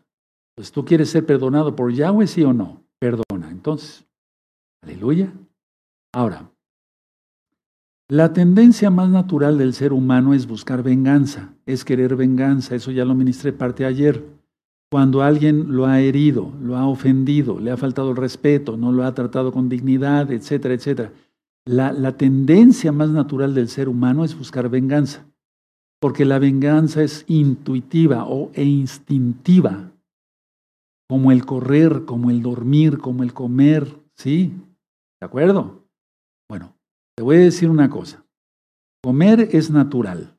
[0.56, 2.84] Pues tú quieres ser perdonado por Yahweh, sí o no.
[3.00, 3.50] Perdona.
[3.50, 4.06] Entonces,
[4.84, 5.32] aleluya.
[6.14, 6.52] Ahora,
[8.10, 12.76] la tendencia más natural del ser humano es buscar venganza, es querer venganza.
[12.76, 14.26] Eso ya lo ministré parte ayer.
[14.92, 19.04] Cuando alguien lo ha herido, lo ha ofendido, le ha faltado el respeto, no lo
[19.04, 21.14] ha tratado con dignidad, etcétera, etcétera.
[21.66, 25.28] La, tendencia más natural del ser humano es buscar venganza,
[26.02, 29.92] porque la venganza es intuitiva o, e instintiva,
[31.08, 34.54] como el correr, como el dormir, como el comer, ¿sí?
[35.22, 35.86] ¿De acuerdo?
[36.50, 36.74] Bueno,
[37.16, 38.26] te voy a decir una cosa.
[39.04, 40.36] Comer es natural.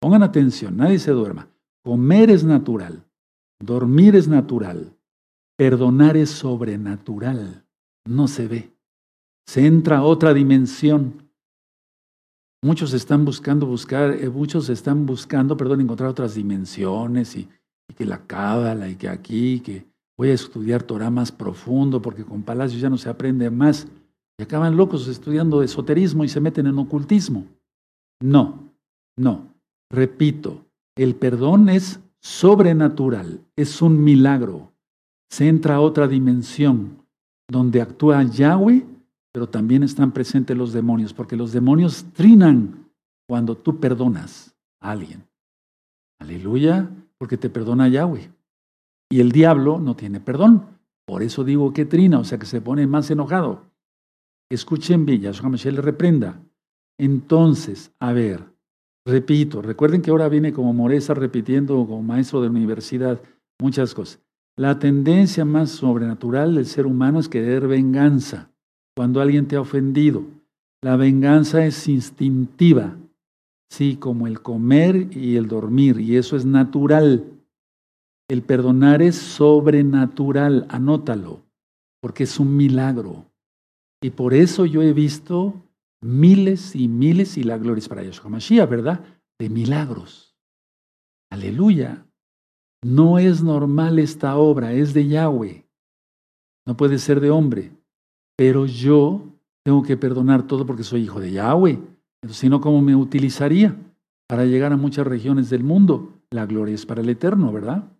[0.00, 1.48] Pongan atención, nadie se duerma.
[1.82, 3.06] Comer es natural.
[3.60, 4.96] Dormir es natural.
[5.56, 7.66] Perdonar es sobrenatural.
[8.06, 8.72] No se ve.
[9.46, 11.30] Se entra a otra dimensión.
[12.62, 17.48] Muchos están buscando buscar, eh, muchos están buscando, perdón, encontrar otras dimensiones y,
[17.96, 19.84] que la cábala y que aquí, que
[20.16, 23.88] voy a estudiar Torah más profundo porque con palacios ya no se aprende más.
[24.38, 27.46] Y acaban locos estudiando esoterismo y se meten en ocultismo.
[28.22, 28.72] No,
[29.18, 29.52] no.
[29.90, 30.64] Repito,
[30.96, 34.72] el perdón es sobrenatural, es un milagro.
[35.30, 37.06] Se entra a otra dimensión
[37.48, 38.86] donde actúa Yahweh,
[39.32, 42.90] pero también están presentes los demonios, porque los demonios trinan
[43.28, 45.24] cuando tú perdonas a alguien.
[46.20, 48.30] Aleluya, porque te perdona Yahweh.
[49.10, 50.66] Y el diablo no tiene perdón.
[51.06, 53.64] Por eso digo que trina, o sea que se pone más enojado.
[54.50, 56.40] Escuchen bien, Yahshua Mashiach le reprenda.
[56.98, 58.44] Entonces, a ver,
[59.06, 63.20] Repito, recuerden que ahora viene como Moreza repitiendo como maestro de universidad
[63.60, 64.20] muchas cosas.
[64.56, 68.50] La tendencia más sobrenatural del ser humano es querer venganza
[68.94, 70.24] cuando alguien te ha ofendido.
[70.82, 72.96] La venganza es instintiva,
[73.70, 77.24] sí, como el comer y el dormir, y eso es natural.
[78.28, 81.40] El perdonar es sobrenatural, anótalo,
[82.02, 83.26] porque es un milagro.
[84.02, 85.54] Y por eso yo he visto
[86.02, 89.04] miles y miles y la gloria es para Yahshua Mashiach, ¿verdad?
[89.38, 90.36] De milagros.
[91.30, 92.06] Aleluya.
[92.82, 95.66] No es normal esta obra, es de Yahweh.
[96.66, 97.72] No puede ser de hombre.
[98.36, 99.22] Pero yo
[99.64, 101.78] tengo que perdonar todo porque soy hijo de Yahweh.
[102.28, 103.76] Si no, ¿cómo me utilizaría
[104.26, 106.14] para llegar a muchas regiones del mundo?
[106.30, 107.92] La gloria es para el Eterno, ¿verdad?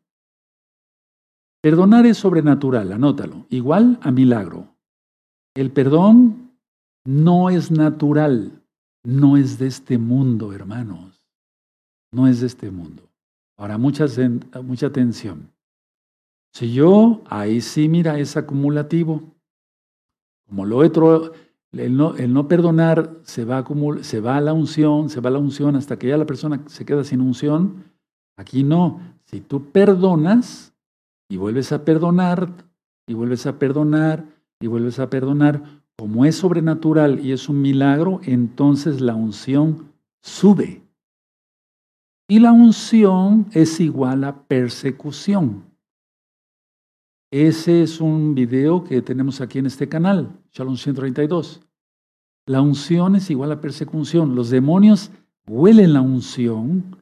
[1.62, 3.46] Perdonar es sobrenatural, anótalo.
[3.50, 4.68] Igual a milagro.
[5.54, 6.39] El perdón
[7.04, 8.62] no es natural,
[9.04, 11.26] no es de este mundo, hermanos.
[12.12, 13.02] No es de este mundo.
[13.56, 14.06] Ahora, mucha,
[14.62, 15.52] mucha atención.
[16.52, 19.22] Si yo, ahí sí, mira, es acumulativo.
[20.48, 21.32] Como lo otro,
[21.72, 25.28] el no, el no perdonar se va, a se va a la unción, se va
[25.28, 27.84] a la unción hasta que ya la persona se queda sin unción.
[28.36, 29.00] Aquí no.
[29.26, 30.72] Si tú perdonas
[31.28, 32.52] y vuelves a perdonar,
[33.06, 34.24] y vuelves a perdonar,
[34.60, 35.62] y vuelves a perdonar,
[36.00, 39.92] como es sobrenatural y es un milagro, entonces la unción
[40.22, 40.80] sube.
[42.26, 45.62] Y la unción es igual a persecución.
[47.30, 51.60] Ese es un video que tenemos aquí en este canal, Shalom 132.
[52.46, 54.34] La unción es igual a persecución.
[54.34, 55.10] Los demonios
[55.46, 56.96] huelen la unción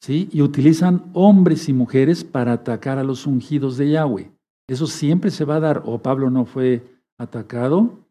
[0.00, 0.28] ¿sí?
[0.32, 4.32] y utilizan hombres y mujeres para atacar a los ungidos de Yahweh.
[4.66, 5.82] Eso siempre se va a dar.
[5.86, 6.82] O Pablo no fue
[7.16, 8.09] atacado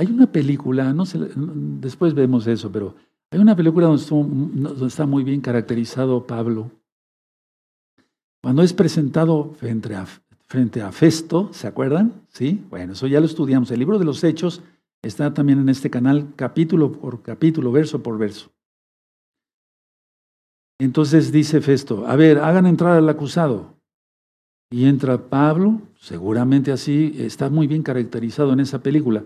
[0.00, 2.94] hay una película, no sé, después vemos eso, pero
[3.30, 6.70] hay una película donde, está muy bien caracterizado Pablo.
[8.42, 10.06] Cuando es presentado frente a,
[10.46, 12.14] frente a Festo, ¿se acuerdan?
[12.28, 13.70] Sí, bueno, eso ya lo estudiamos.
[13.70, 14.62] El libro de los Hechos
[15.02, 18.50] está también en este canal, capítulo por capítulo, verso por verso.
[20.78, 23.74] Entonces dice Festo, a ver, hagan entrar al acusado.
[24.70, 29.24] Y entra Pablo, seguramente así, está muy bien caracterizado en esa película.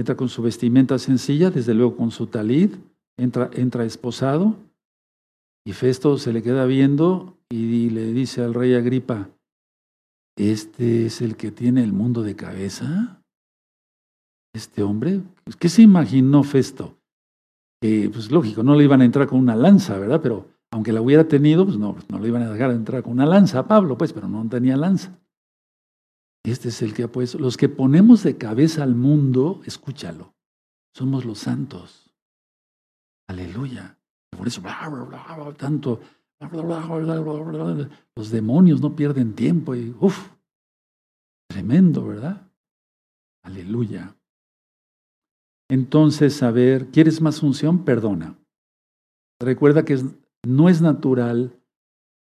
[0.00, 2.70] Entra con su vestimenta sencilla, desde luego con su talid,
[3.18, 4.56] entra, entra esposado,
[5.62, 9.28] y Festo se le queda viendo y le dice al rey Agripa,
[10.38, 13.22] ¿este es el que tiene el mundo de cabeza?
[14.54, 15.20] ¿Este hombre?
[15.58, 16.96] ¿Qué se imaginó Festo?
[17.82, 20.22] Que, pues lógico, no le iban a entrar con una lanza, ¿verdad?
[20.22, 23.26] Pero aunque la hubiera tenido, pues no, no le iban a dejar entrar con una
[23.26, 25.19] lanza a Pablo, pues, pero no tenía lanza.
[26.44, 27.38] Este es el que ha puesto.
[27.38, 30.34] Los que ponemos de cabeza al mundo, escúchalo,
[30.94, 32.12] somos los santos.
[33.28, 33.98] Aleluya.
[34.30, 34.62] Por eso,
[35.56, 36.00] tanto,
[38.16, 40.30] Los demonios no pierden tiempo y uff,
[41.48, 42.50] tremendo, ¿verdad?
[43.42, 44.16] Aleluya.
[45.68, 47.84] Entonces, a ver, ¿quieres más unción?
[47.84, 48.38] Perdona.
[49.40, 49.98] Recuerda que
[50.46, 51.60] no es natural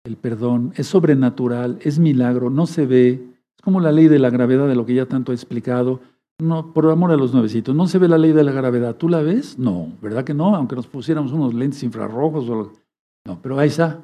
[0.04, 3.31] el perdón, es sobrenatural, es milagro, no se ve.
[3.62, 6.00] Como la ley de la gravedad de lo que ya tanto he explicado.
[6.38, 8.96] No, por amor a los nuevecitos, ¿no se ve la ley de la gravedad?
[8.96, 9.58] ¿Tú la ves?
[9.58, 10.56] No, ¿verdad que no?
[10.56, 12.72] Aunque nos pusiéramos unos lentes infrarrojos o
[13.24, 14.02] No, pero ahí está.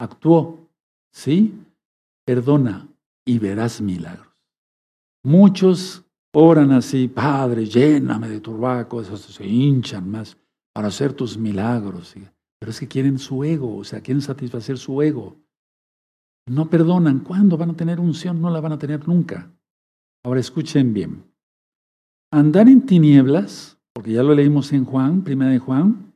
[0.00, 0.58] Actuó.
[1.12, 1.54] ¿Sí?
[2.24, 2.88] Perdona
[3.26, 4.26] y verás milagros.
[5.24, 10.36] Muchos oran así, Padre, lléname de turbaco, se hinchan más
[10.72, 12.14] para hacer tus milagros.
[12.58, 15.36] Pero es que quieren su ego, o sea, quieren satisfacer su ego.
[16.48, 17.20] No perdonan.
[17.20, 18.40] ¿Cuándo van a tener unción?
[18.40, 19.50] No la van a tener nunca.
[20.24, 21.24] Ahora escuchen bien.
[22.30, 26.12] Andar en tinieblas, porque ya lo leímos en Juan, primera de Juan,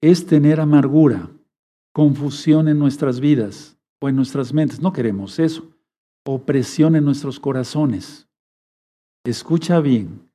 [0.00, 1.30] es tener amargura,
[1.92, 4.80] confusión en nuestras vidas o en nuestras mentes.
[4.80, 5.70] No queremos eso.
[6.24, 8.28] Opresión en nuestros corazones.
[9.24, 10.28] Escucha bien.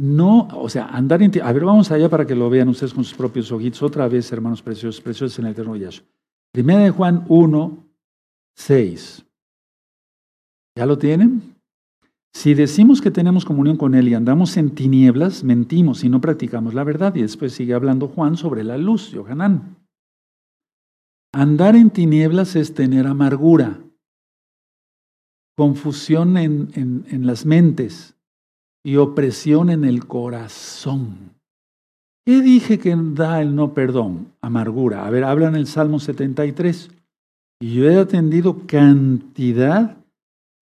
[0.00, 1.32] No, o sea, andar en...
[1.42, 3.82] A ver, vamos allá para que lo vean ustedes con sus propios ojitos.
[3.82, 6.06] Otra vez, hermanos preciosos, preciosos en el eterno Yahshua.
[6.52, 7.87] Primera de Juan 1,
[8.58, 9.24] 6.
[10.76, 11.54] ¿Ya lo tienen?
[12.34, 16.74] Si decimos que tenemos comunión con Él y andamos en tinieblas, mentimos y no practicamos
[16.74, 17.14] la verdad.
[17.14, 19.76] Y después sigue hablando Juan sobre la luz, Yohanan.
[21.32, 23.80] Andar en tinieblas es tener amargura,
[25.56, 28.16] confusión en, en, en las mentes,
[28.84, 31.34] y opresión en el corazón.
[32.26, 34.32] ¿Qué dije que da el no perdón?
[34.40, 35.06] Amargura.
[35.06, 36.90] A ver, habla en el Salmo 73.
[37.60, 39.96] Y yo he atendido cantidad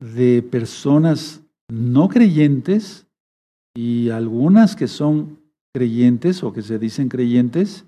[0.01, 3.07] de personas no creyentes
[3.75, 5.39] y algunas que son
[5.75, 7.85] creyentes o que se dicen creyentes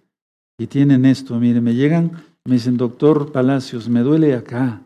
[0.59, 1.39] y tienen esto.
[1.41, 2.13] Mire, me llegan,
[2.45, 4.83] me dicen, doctor Palacios, me duele acá,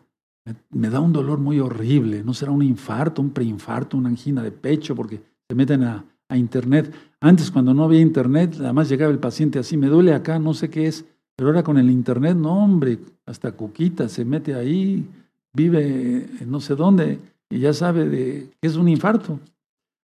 [0.71, 2.23] me, da un dolor muy horrible.
[2.23, 4.95] ¿No será un infarto, un preinfarto, una angina de pecho?
[4.95, 6.91] Porque se meten a, internet.
[7.21, 10.67] Antes, cuando no había internet, además llegaba el paciente así, me duele acá, no sé
[10.71, 11.05] qué es.
[11.35, 15.05] Pero ahora con el internet, no, hombre, hasta Cuquita se mete ahí,
[15.53, 17.19] vive no sé dónde
[17.49, 19.39] y ya sabe de qué es un infarto.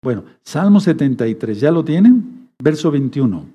[0.03, 2.51] Bueno, Salmo 73, ¿ya lo tienen?
[2.63, 3.47] Verso 21.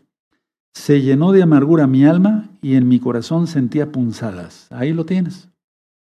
[0.74, 4.68] Se llenó de amargura mi alma y en mi corazón sentía punzadas.
[4.72, 5.50] Ahí lo tienes.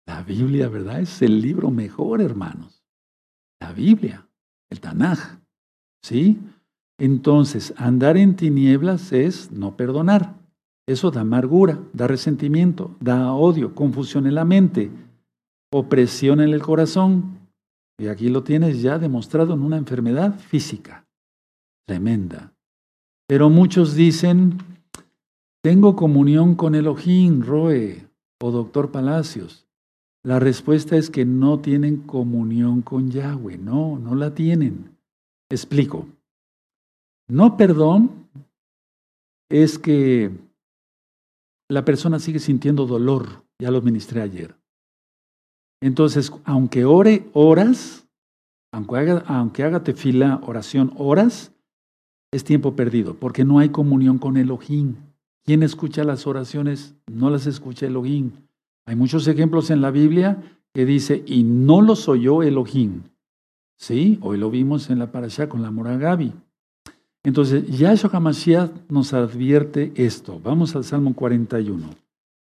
[0.05, 0.99] La Biblia, ¿verdad?
[1.01, 2.83] Es el libro mejor, hermanos.
[3.59, 4.27] La Biblia,
[4.69, 5.39] el Tanaj.
[6.03, 6.37] ¿Sí?
[6.99, 10.35] Entonces, andar en tinieblas es no perdonar.
[10.85, 14.91] Eso da amargura, da resentimiento, da odio, confusión en la mente,
[15.71, 17.39] opresión en el corazón.
[17.97, 21.05] Y aquí lo tienes ya demostrado en una enfermedad física
[21.87, 22.53] tremenda.
[23.27, 24.57] Pero muchos dicen,
[25.63, 28.07] tengo comunión con Elohim, Roe
[28.41, 29.65] o doctor Palacios.
[30.23, 34.97] La respuesta es que no tienen comunión con Yahweh, no, no la tienen.
[35.49, 36.07] Explico.
[37.27, 38.27] No perdón
[39.49, 40.31] es que
[41.73, 44.55] la persona sigue sintiendo dolor, ya lo ministré ayer.
[45.81, 48.07] Entonces, aunque ore horas,
[48.71, 51.51] aunque haga, aunque haga tefila, oración, horas,
[52.31, 54.95] es tiempo perdido, porque no hay comunión con Elohim.
[55.45, 56.95] ¿Quién escucha las oraciones?
[57.11, 58.31] No las escucha Elohim.
[58.85, 60.41] Hay muchos ejemplos en la Biblia
[60.73, 63.03] que dice, y no los oyó Elohim.
[63.77, 66.33] Sí, hoy lo vimos en la parasha con la Moragabi.
[67.23, 70.39] Entonces, Yahshua HaMashiach nos advierte esto.
[70.39, 71.89] Vamos al Salmo 41.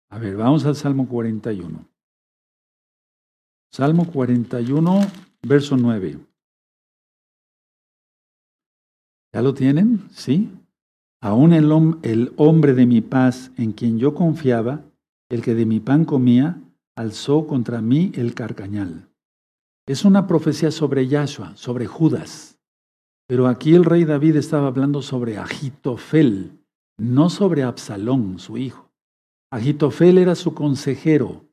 [0.10, 1.86] A ver, vamos al Salmo 41.
[3.72, 5.02] Salmo 41,
[5.42, 6.20] verso 9.
[9.34, 10.08] ¿Ya lo tienen?
[10.12, 10.50] ¿Sí?
[11.20, 11.72] Aún el,
[12.04, 14.86] el hombre de mi paz en quien yo confiaba,
[15.30, 16.62] el que de mi pan comía,
[16.96, 19.10] alzó contra mí el carcañal.
[19.88, 22.53] Es una profecía sobre Yahshua, sobre Judas.
[23.28, 26.60] Pero aquí el rey David estaba hablando sobre Agitofel,
[26.98, 28.92] no sobre Absalón, su hijo.
[29.52, 31.46] Agitofel era su consejero.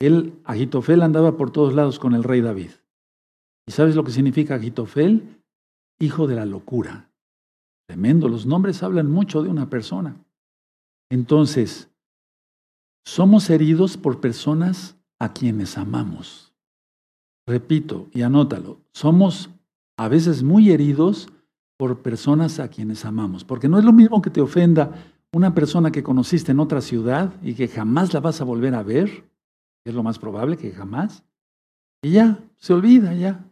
[0.00, 2.70] Él, Agitofel andaba por todos lados con el rey David.
[3.66, 5.42] ¿Y sabes lo que significa Agitofel?
[5.98, 7.10] Hijo de la locura.
[7.86, 10.16] Tremendo, los nombres hablan mucho de una persona.
[11.10, 11.90] Entonces,
[13.04, 16.54] somos heridos por personas a quienes amamos.
[17.46, 19.50] Repito y anótalo, somos
[19.96, 21.28] a veces muy heridos
[21.76, 24.92] por personas a quienes amamos, porque no es lo mismo que te ofenda
[25.32, 28.82] una persona que conociste en otra ciudad y que jamás la vas a volver a
[28.82, 29.24] ver,
[29.84, 31.24] es lo más probable que jamás,
[32.02, 33.44] y ya, se olvida ya.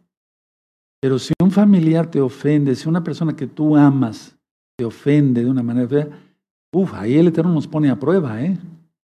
[1.01, 4.37] Pero si un familiar te ofende, si una persona que tú amas
[4.77, 6.07] te ofende de una manera fea,
[6.73, 8.57] uff, ahí el Eterno nos pone a prueba, ¿eh?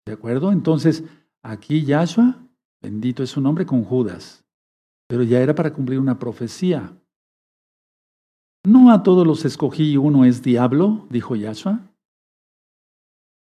[0.06, 0.50] ¿De acuerdo?
[0.52, 1.04] Entonces,
[1.42, 2.36] aquí Yahshua,
[2.80, 4.44] bendito es su nombre, con Judas.
[5.06, 6.96] Pero ya era para cumplir una profecía.
[8.64, 11.80] No a todos los escogí uno es diablo, dijo Yahshua.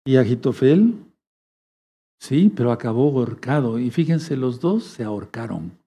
[0.05, 1.03] Y Agitofel,
[2.22, 3.80] sí, pero acabó ahorcado.
[3.80, 5.78] Y fíjense, los dos se ahorcaron.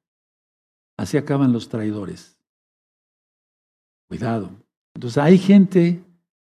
[0.99, 2.37] Así acaban los traidores.
[4.09, 4.51] Cuidado.
[4.95, 6.05] Entonces hay gente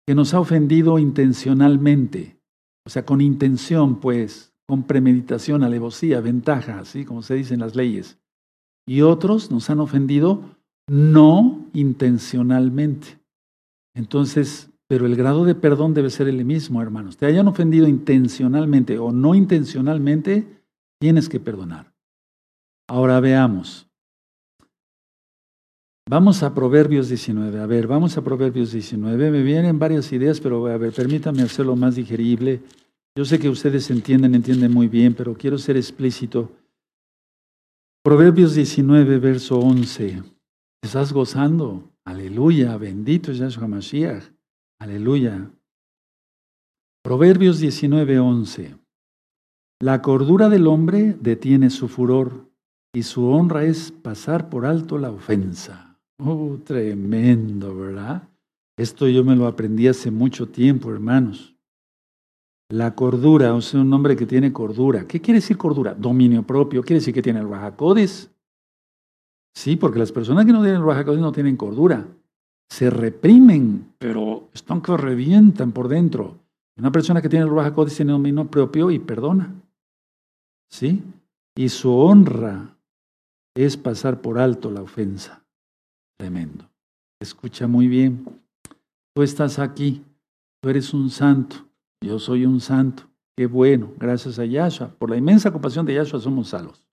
[0.05, 2.37] que nos ha ofendido intencionalmente,
[2.85, 7.75] o sea, con intención, pues, con premeditación, alevosía, ventaja, así como se dice en las
[7.75, 8.19] leyes.
[8.85, 10.43] Y otros nos han ofendido
[10.87, 13.19] no intencionalmente.
[13.95, 17.17] Entonces, pero el grado de perdón debe ser el mismo, hermanos.
[17.17, 20.45] Te hayan ofendido intencionalmente o no intencionalmente,
[20.99, 21.93] tienes que perdonar.
[22.87, 23.87] Ahora veamos.
[26.09, 27.59] Vamos a Proverbios 19.
[27.61, 29.31] A ver, vamos a Proverbios 19.
[29.31, 32.61] Me vienen varias ideas, pero a ver, permítame hacerlo más digerible.
[33.17, 36.51] Yo sé que ustedes entienden, entienden muy bien, pero quiero ser explícito.
[38.03, 40.32] Proverbios 19, verso 11.
[40.83, 41.93] ¿Estás gozando?
[42.03, 44.25] Aleluya, bendito es Yahshua Mashiach.
[44.81, 45.49] Aleluya.
[47.01, 48.75] Proverbios 19, 11.
[49.81, 52.49] La cordura del hombre detiene su furor
[52.93, 55.97] y su honra es pasar por alto la ofensa.
[56.19, 58.27] Oh, tremendo, ¿verdad?
[58.77, 61.55] Esto yo me lo aprendí hace mucho tiempo, hermanos.
[62.69, 65.07] La cordura, o sea, un hombre que tiene cordura.
[65.07, 65.93] ¿Qué quiere decir cordura?
[65.93, 66.83] Dominio propio.
[66.83, 68.32] ¿Quiere decir que tiene el Rajacodes?
[69.55, 72.07] Sí, porque las personas que no tienen el Rajacodes no tienen cordura.
[72.69, 76.39] Se reprimen, pero están que revientan por dentro.
[76.77, 79.53] Una persona que tiene el Rajacodes tiene dominio propio y perdona.
[80.71, 81.03] ¿Sí?
[81.55, 82.75] Y su honra
[83.55, 85.43] es pasar por alto la ofensa.
[86.17, 86.67] Tremendo.
[87.21, 88.25] Escucha muy bien.
[89.15, 90.03] Tú estás aquí,
[90.61, 91.67] tú eres un santo,
[92.01, 93.03] yo soy un santo.
[93.37, 94.89] Qué bueno, gracias a Yahshua.
[94.89, 96.87] Por la inmensa compasión de Yahshua somos salvos.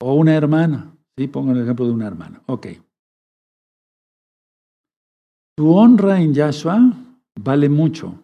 [0.00, 1.26] O una hermana, ¿sí?
[1.26, 2.40] Pongo el ejemplo de una hermana.
[2.46, 2.68] Ok.
[5.56, 6.92] Tu honra en Yahshua
[7.38, 8.22] vale mucho.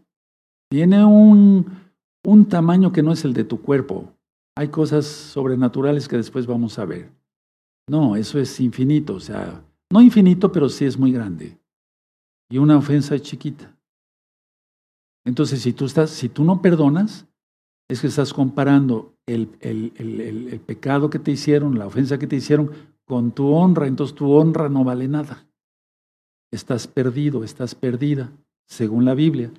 [0.70, 1.66] Tiene un,
[2.24, 4.12] un tamaño que no es el de tu cuerpo.
[4.56, 7.10] Hay cosas sobrenaturales que después vamos a ver.
[7.88, 9.14] No, eso es infinito.
[9.14, 11.58] O sea, no infinito, pero sí es muy grande.
[12.48, 13.76] Y una ofensa es chiquita.
[15.26, 17.26] Entonces, si tú, estás, si tú no perdonas,
[17.90, 19.92] es que estás comparando el, el,
[20.50, 22.70] el, pecado que te hicieron, la ofensa que te hicieron,
[23.04, 23.86] con tu honra.
[23.86, 25.46] Entonces tu honra no vale nada.
[26.52, 28.32] Estás perdido, estás perdida,
[28.66, 29.50] según la Biblia.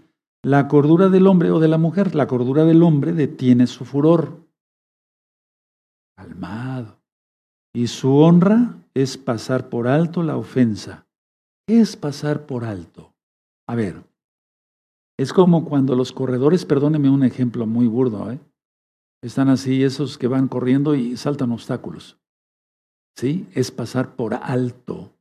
[0.43, 4.39] La cordura del hombre o de la mujer, la cordura del hombre detiene su furor.
[6.15, 6.99] Calmado.
[7.73, 11.07] Y su honra es pasar por alto la ofensa.
[11.67, 13.13] ¿Qué es pasar por alto?
[13.67, 14.03] A ver,
[15.17, 18.39] es como cuando los corredores, perdóneme un ejemplo muy burdo, ¿eh?
[19.27, 22.17] Están así, esos que van corriendo y saltan obstáculos.
[23.17, 23.47] ¿Sí?
[23.53, 25.13] Es pasar por alto,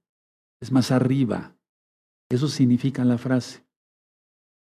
[0.60, 1.56] es más arriba.
[2.28, 3.64] Eso significa la frase.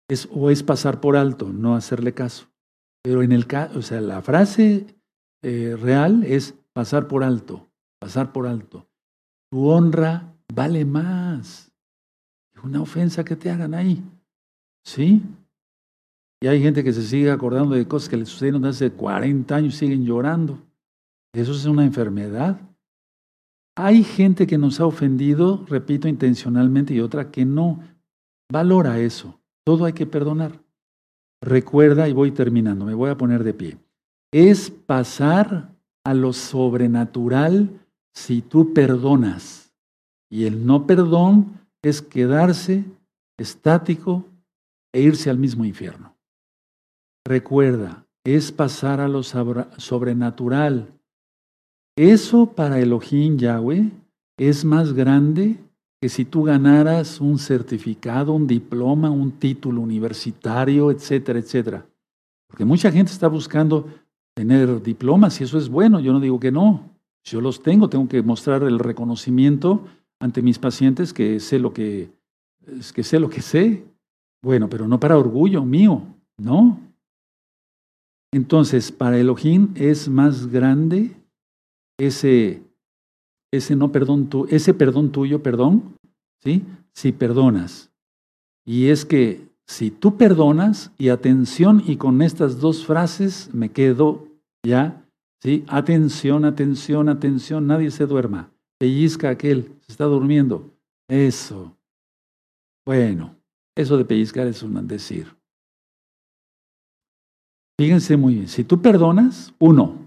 [0.10, 2.48] Es, o es pasar por alto, no hacerle caso.
[3.04, 4.86] Pero en el caso, o sea, la frase
[5.42, 7.70] eh, real es pasar por alto
[8.06, 8.88] pasar por alto.
[9.50, 11.72] Tu honra vale más
[12.54, 14.04] que una ofensa que te hagan ahí.
[14.84, 15.24] ¿Sí?
[16.46, 19.74] Y hay gente que se sigue acordando de cosas que le sucedieron hace 40 años
[19.74, 20.60] y siguen llorando.
[21.34, 22.62] Eso es una enfermedad.
[23.76, 27.80] Hay gente que nos ha ofendido, repito, intencionalmente y otra que no.
[28.52, 29.40] Valora eso.
[29.66, 30.62] Todo hay que perdonar.
[31.42, 33.80] Recuerda, y voy terminando, me voy a poner de pie.
[34.32, 35.74] Es pasar
[36.04, 37.72] a lo sobrenatural
[38.14, 39.74] si tú perdonas.
[40.30, 42.86] Y el no perdón es quedarse
[43.36, 44.26] estático
[44.94, 46.15] e irse al mismo infierno.
[47.28, 50.94] Recuerda, es pasar a lo sobrenatural.
[51.98, 53.90] Eso para Elohim Yahweh
[54.38, 55.58] es más grande
[56.00, 61.86] que si tú ganaras un certificado, un diploma, un título universitario, etcétera, etcétera.
[62.48, 63.88] Porque mucha gente está buscando
[64.36, 66.92] tener diplomas y eso es bueno, yo no digo que no,
[67.24, 69.86] yo los tengo, tengo que mostrar el reconocimiento
[70.20, 72.12] ante mis pacientes que sé lo que,
[72.94, 73.84] que sé lo que sé.
[74.44, 76.04] Bueno, pero no para orgullo mío,
[76.38, 76.80] ¿no?
[78.36, 81.16] Entonces, para Elohim es más grande
[81.98, 82.62] ese,
[83.50, 85.96] ese no perdón tu, ese perdón tuyo, perdón,
[86.44, 86.64] ¿sí?
[86.92, 87.92] Si perdonas.
[88.66, 94.28] Y es que si tú perdonas, y atención, y con estas dos frases me quedo
[94.66, 95.02] ya
[95.42, 95.64] ¿Sí?
[95.68, 98.52] Atención, atención, atención, nadie se duerma.
[98.80, 100.74] Pellizca aquel, se está durmiendo.
[101.08, 101.78] Eso.
[102.84, 103.36] Bueno,
[103.76, 105.35] eso de pellizcar es un decir.
[107.78, 109.98] Fíjense muy bien, si tú perdonas, uno,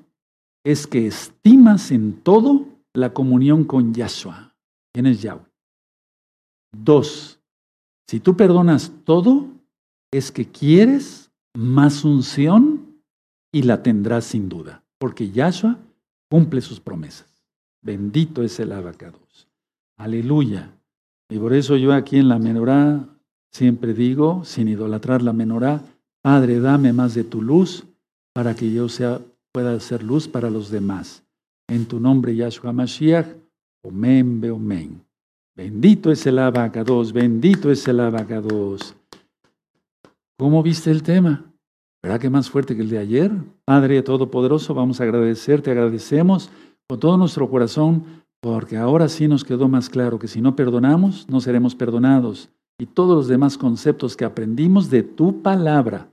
[0.65, 4.55] es que estimas en todo la comunión con Yahshua.
[4.93, 5.45] ¿Quién es Yahweh?
[6.73, 7.41] Dos,
[8.09, 9.49] si tú perdonas todo,
[10.11, 13.03] es que quieres más unción
[13.53, 15.79] y la tendrás sin duda, porque Yahshua
[16.31, 17.45] cumple sus promesas.
[17.83, 19.49] Bendito es el abacados.
[19.99, 20.75] Aleluya.
[21.31, 23.07] Y por eso yo aquí en la menorá
[23.51, 25.83] siempre digo, sin idolatrar la menorá,
[26.31, 27.87] Padre, dame más de tu luz
[28.35, 29.19] para que yo sea,
[29.51, 31.25] pueda ser luz para los demás.
[31.67, 33.29] En tu nombre, Yahshua Mashiach,
[33.83, 35.03] Omen, Beomen.
[35.57, 38.95] Bendito es el abacados, bendito es el abacados.
[40.39, 41.51] ¿Cómo viste el tema?
[42.03, 43.33] ¿Verdad que más fuerte que el de ayer?
[43.65, 46.51] Padre Todopoderoso, vamos a agradecerte, agradecemos
[46.87, 48.05] con todo nuestro corazón,
[48.43, 52.51] porque ahora sí nos quedó más claro que si no perdonamos, no seremos perdonados.
[52.79, 56.11] Y todos los demás conceptos que aprendimos de tu palabra,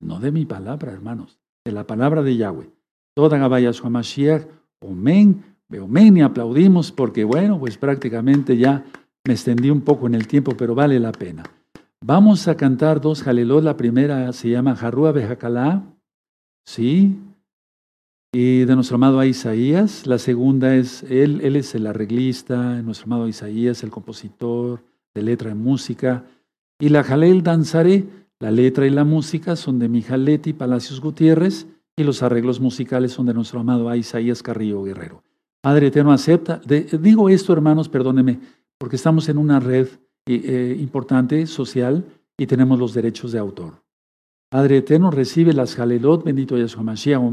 [0.00, 2.70] no de mi palabra, hermanos, de la palabra de Yahweh.
[3.14, 4.46] Toda Gabaya Mashiach,
[4.80, 8.84] Omen, Omen y aplaudimos porque, bueno, pues prácticamente ya
[9.24, 11.42] me extendí un poco en el tiempo, pero vale la pena.
[12.00, 13.62] Vamos a cantar dos Jalelot.
[13.62, 15.82] La primera se llama Jarrúa Bejakalá,
[16.64, 17.18] ¿sí?
[18.32, 20.06] Y de nuestro amado Isaías.
[20.06, 25.50] La segunda es, él, él es el arreglista, nuestro amado Isaías, el compositor de letra
[25.50, 26.24] y música.
[26.78, 28.06] Y la Jalel Danzaré,
[28.40, 31.66] la letra y la música son de Mijaleti Palacios Gutiérrez
[31.96, 35.24] y los arreglos musicales son de nuestro amado Isaías Carrillo Guerrero.
[35.60, 36.60] Padre Eterno, acepta.
[37.00, 38.38] digo esto, hermanos, perdónenme,
[38.78, 39.88] porque estamos en una red
[40.26, 42.04] eh, importante, social,
[42.38, 43.82] y tenemos los derechos de autor.
[44.48, 47.20] Padre Eterno, recibe las Jalelot, bendito Yahshua Mashiach,